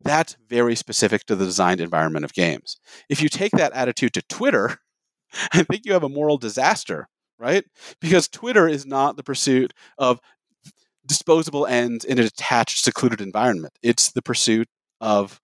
[0.00, 2.78] That's very specific to the designed environment of games.
[3.08, 4.78] If you take that attitude to Twitter,
[5.52, 7.08] I think you have a moral disaster
[7.42, 7.64] right?
[8.00, 10.20] Because Twitter is not the pursuit of
[11.06, 13.74] disposable ends in an attached, secluded environment.
[13.82, 14.68] It's the pursuit
[15.00, 15.40] of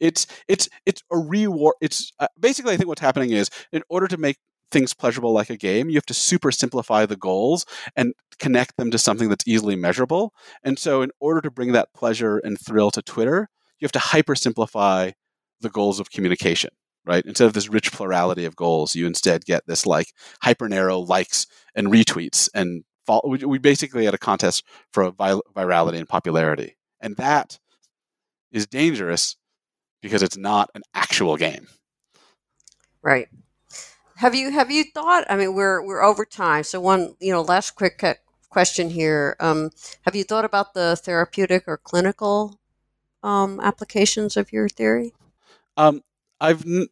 [0.00, 1.74] it's it's it's a reward.
[1.80, 4.36] It's uh, basically I think what's happening is in order to make
[4.70, 7.64] things pleasurable like a game, you have to super simplify the goals
[7.96, 10.32] and connect them to something that's easily measurable.
[10.62, 13.98] And so, in order to bring that pleasure and thrill to Twitter, you have to
[13.98, 15.12] hyper simplify
[15.60, 16.70] the goals of communication
[17.06, 17.24] right?
[17.26, 20.08] Instead of this rich plurality of goals, you instead get this like
[20.40, 22.84] hyper narrow likes and retweets and
[23.34, 27.58] we basically had a contest for virality and popularity, and that
[28.50, 29.36] is dangerous
[30.00, 31.66] because it's not an actual game.
[33.02, 33.28] Right.
[34.16, 35.24] Have you have you thought?
[35.28, 38.02] I mean, we're we're over time, so one you know last quick
[38.48, 39.36] question here.
[39.40, 39.70] Um,
[40.02, 42.60] have you thought about the therapeutic or clinical
[43.22, 45.12] um, applications of your theory?
[45.76, 46.02] Um,
[46.40, 46.86] I've n-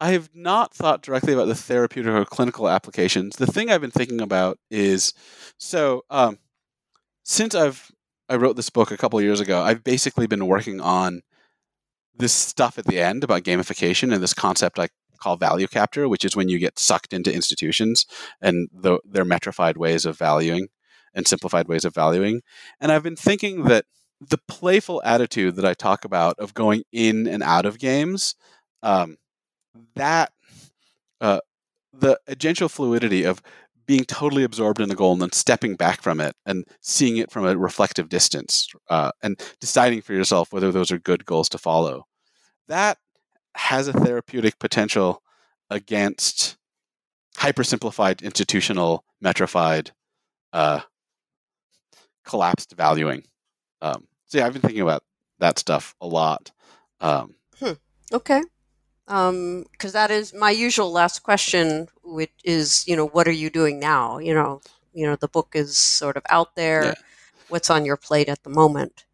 [0.00, 3.36] I have not thought directly about the therapeutic or clinical applications.
[3.36, 5.14] The thing I've been thinking about is
[5.58, 6.38] so um,
[7.24, 7.90] since I've
[8.28, 11.22] I wrote this book a couple years ago, I've basically been working on
[12.14, 14.88] this stuff at the end about gamification and this concept I
[15.20, 18.04] call value capture, which is when you get sucked into institutions
[18.40, 20.68] and the, their metrified ways of valuing
[21.14, 22.42] and simplified ways of valuing.
[22.80, 23.86] And I've been thinking that
[24.20, 28.34] the playful attitude that I talk about of going in and out of games
[28.82, 29.16] um,
[29.94, 30.32] that
[31.20, 31.40] uh,
[31.92, 33.40] the agential fluidity of
[33.86, 37.30] being totally absorbed in the goal and then stepping back from it and seeing it
[37.30, 41.58] from a reflective distance uh, and deciding for yourself whether those are good goals to
[41.58, 42.06] follow.
[42.68, 42.98] That
[43.54, 45.22] has a therapeutic potential
[45.70, 46.56] against
[47.38, 49.90] hypersimplified institutional metrified
[50.52, 50.80] uh,
[52.24, 53.22] collapsed valuing.
[53.82, 55.02] Um, so yeah i've been thinking about
[55.38, 56.50] that stuff a lot.
[57.00, 57.72] Um, hmm.
[58.12, 58.42] okay
[59.06, 63.50] because um, that is my usual last question, which is, you know, what are you
[63.50, 64.18] doing now?
[64.18, 64.60] You know,
[64.92, 66.84] you know, the book is sort of out there.
[66.84, 66.94] Yeah.
[67.48, 69.04] What's on your plate at the moment?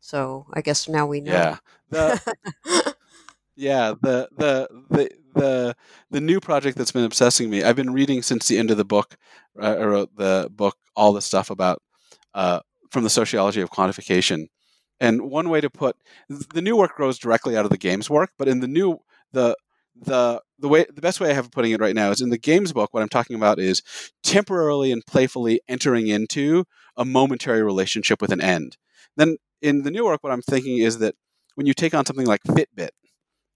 [0.00, 1.32] So I guess now we know.
[1.32, 1.56] Yeah.
[1.88, 2.94] The,
[3.56, 3.94] yeah.
[4.00, 5.76] The, the the the
[6.10, 7.64] the new project that's been obsessing me.
[7.64, 9.16] I've been reading since the end of the book.
[9.60, 11.82] I wrote the book, all the stuff about
[12.34, 12.60] uh,
[12.90, 14.46] from the sociology of quantification
[15.00, 15.96] and one way to put
[16.28, 18.98] the new work grows directly out of the games work, but in the new
[19.32, 19.56] the
[19.96, 22.30] the the way the best way I have of putting it right now is in
[22.30, 22.92] the games book.
[22.92, 23.82] What I'm talking about is
[24.22, 26.64] temporarily and playfully entering into
[26.96, 28.76] a momentary relationship with an end.
[29.16, 31.14] Then in the new work, what I'm thinking is that
[31.54, 32.90] when you take on something like Fitbit,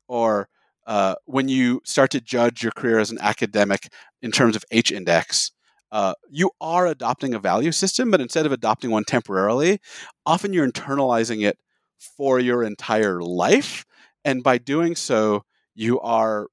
[0.09, 0.49] or
[0.86, 3.88] uh, when you start to judge your career as an academic
[4.20, 5.53] in terms of H index,
[5.95, 9.78] uh, you are adopting a value system, but instead of adopting one temporarily,
[10.26, 11.57] often you're internalizing it
[11.99, 13.84] for your entire life.
[14.24, 16.49] And by doing so, you are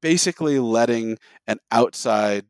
[0.00, 2.46] basically letting an outside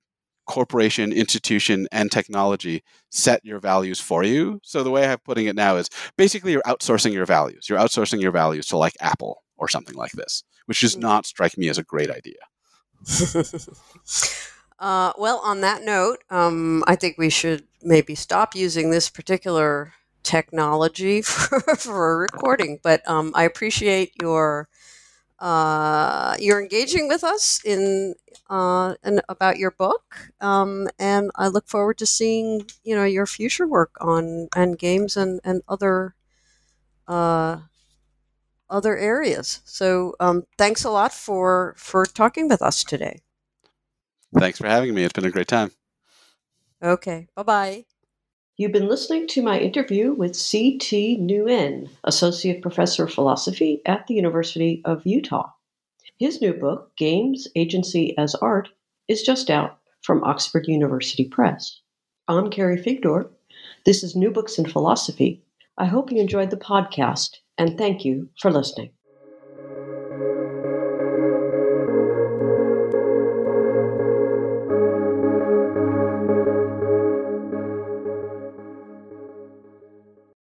[0.47, 4.61] corporation, institution, and technology set your values for you.
[4.63, 7.69] So the way I'm putting it now is basically you're outsourcing your values.
[7.69, 11.59] You're outsourcing your values to like Apple or something like this, which does not strike
[11.59, 12.39] me as a great idea.
[14.79, 19.93] uh, well, on that note, um, I think we should maybe stop using this particular
[20.23, 22.79] technology for, for recording.
[22.83, 24.69] But um, I appreciate your
[25.39, 28.15] uh, you're engaging with us in
[28.51, 33.27] uh, and about your book, um, and I look forward to seeing you know your
[33.27, 36.15] future work on and games and and other
[37.09, 37.59] uh,
[38.69, 39.61] other areas.
[39.65, 43.21] So um, thanks a lot for for talking with us today.
[44.39, 45.05] Thanks for having me.
[45.05, 45.73] It's been a great time.
[46.83, 47.27] Okay.
[47.35, 47.85] Bye bye.
[48.59, 50.79] You've been listening to my interview with C.
[50.79, 55.51] Thi Nguyen, Associate Professor of Philosophy at the University of Utah.
[56.19, 58.71] His new book, Games, Agency as Art,
[59.09, 61.83] is just out from Oxford University Press.
[62.29, 63.29] I'm Carrie Figdor.
[63.85, 65.43] This is New Books in Philosophy.
[65.77, 68.96] I hope you enjoyed the podcast, and thank you for listening.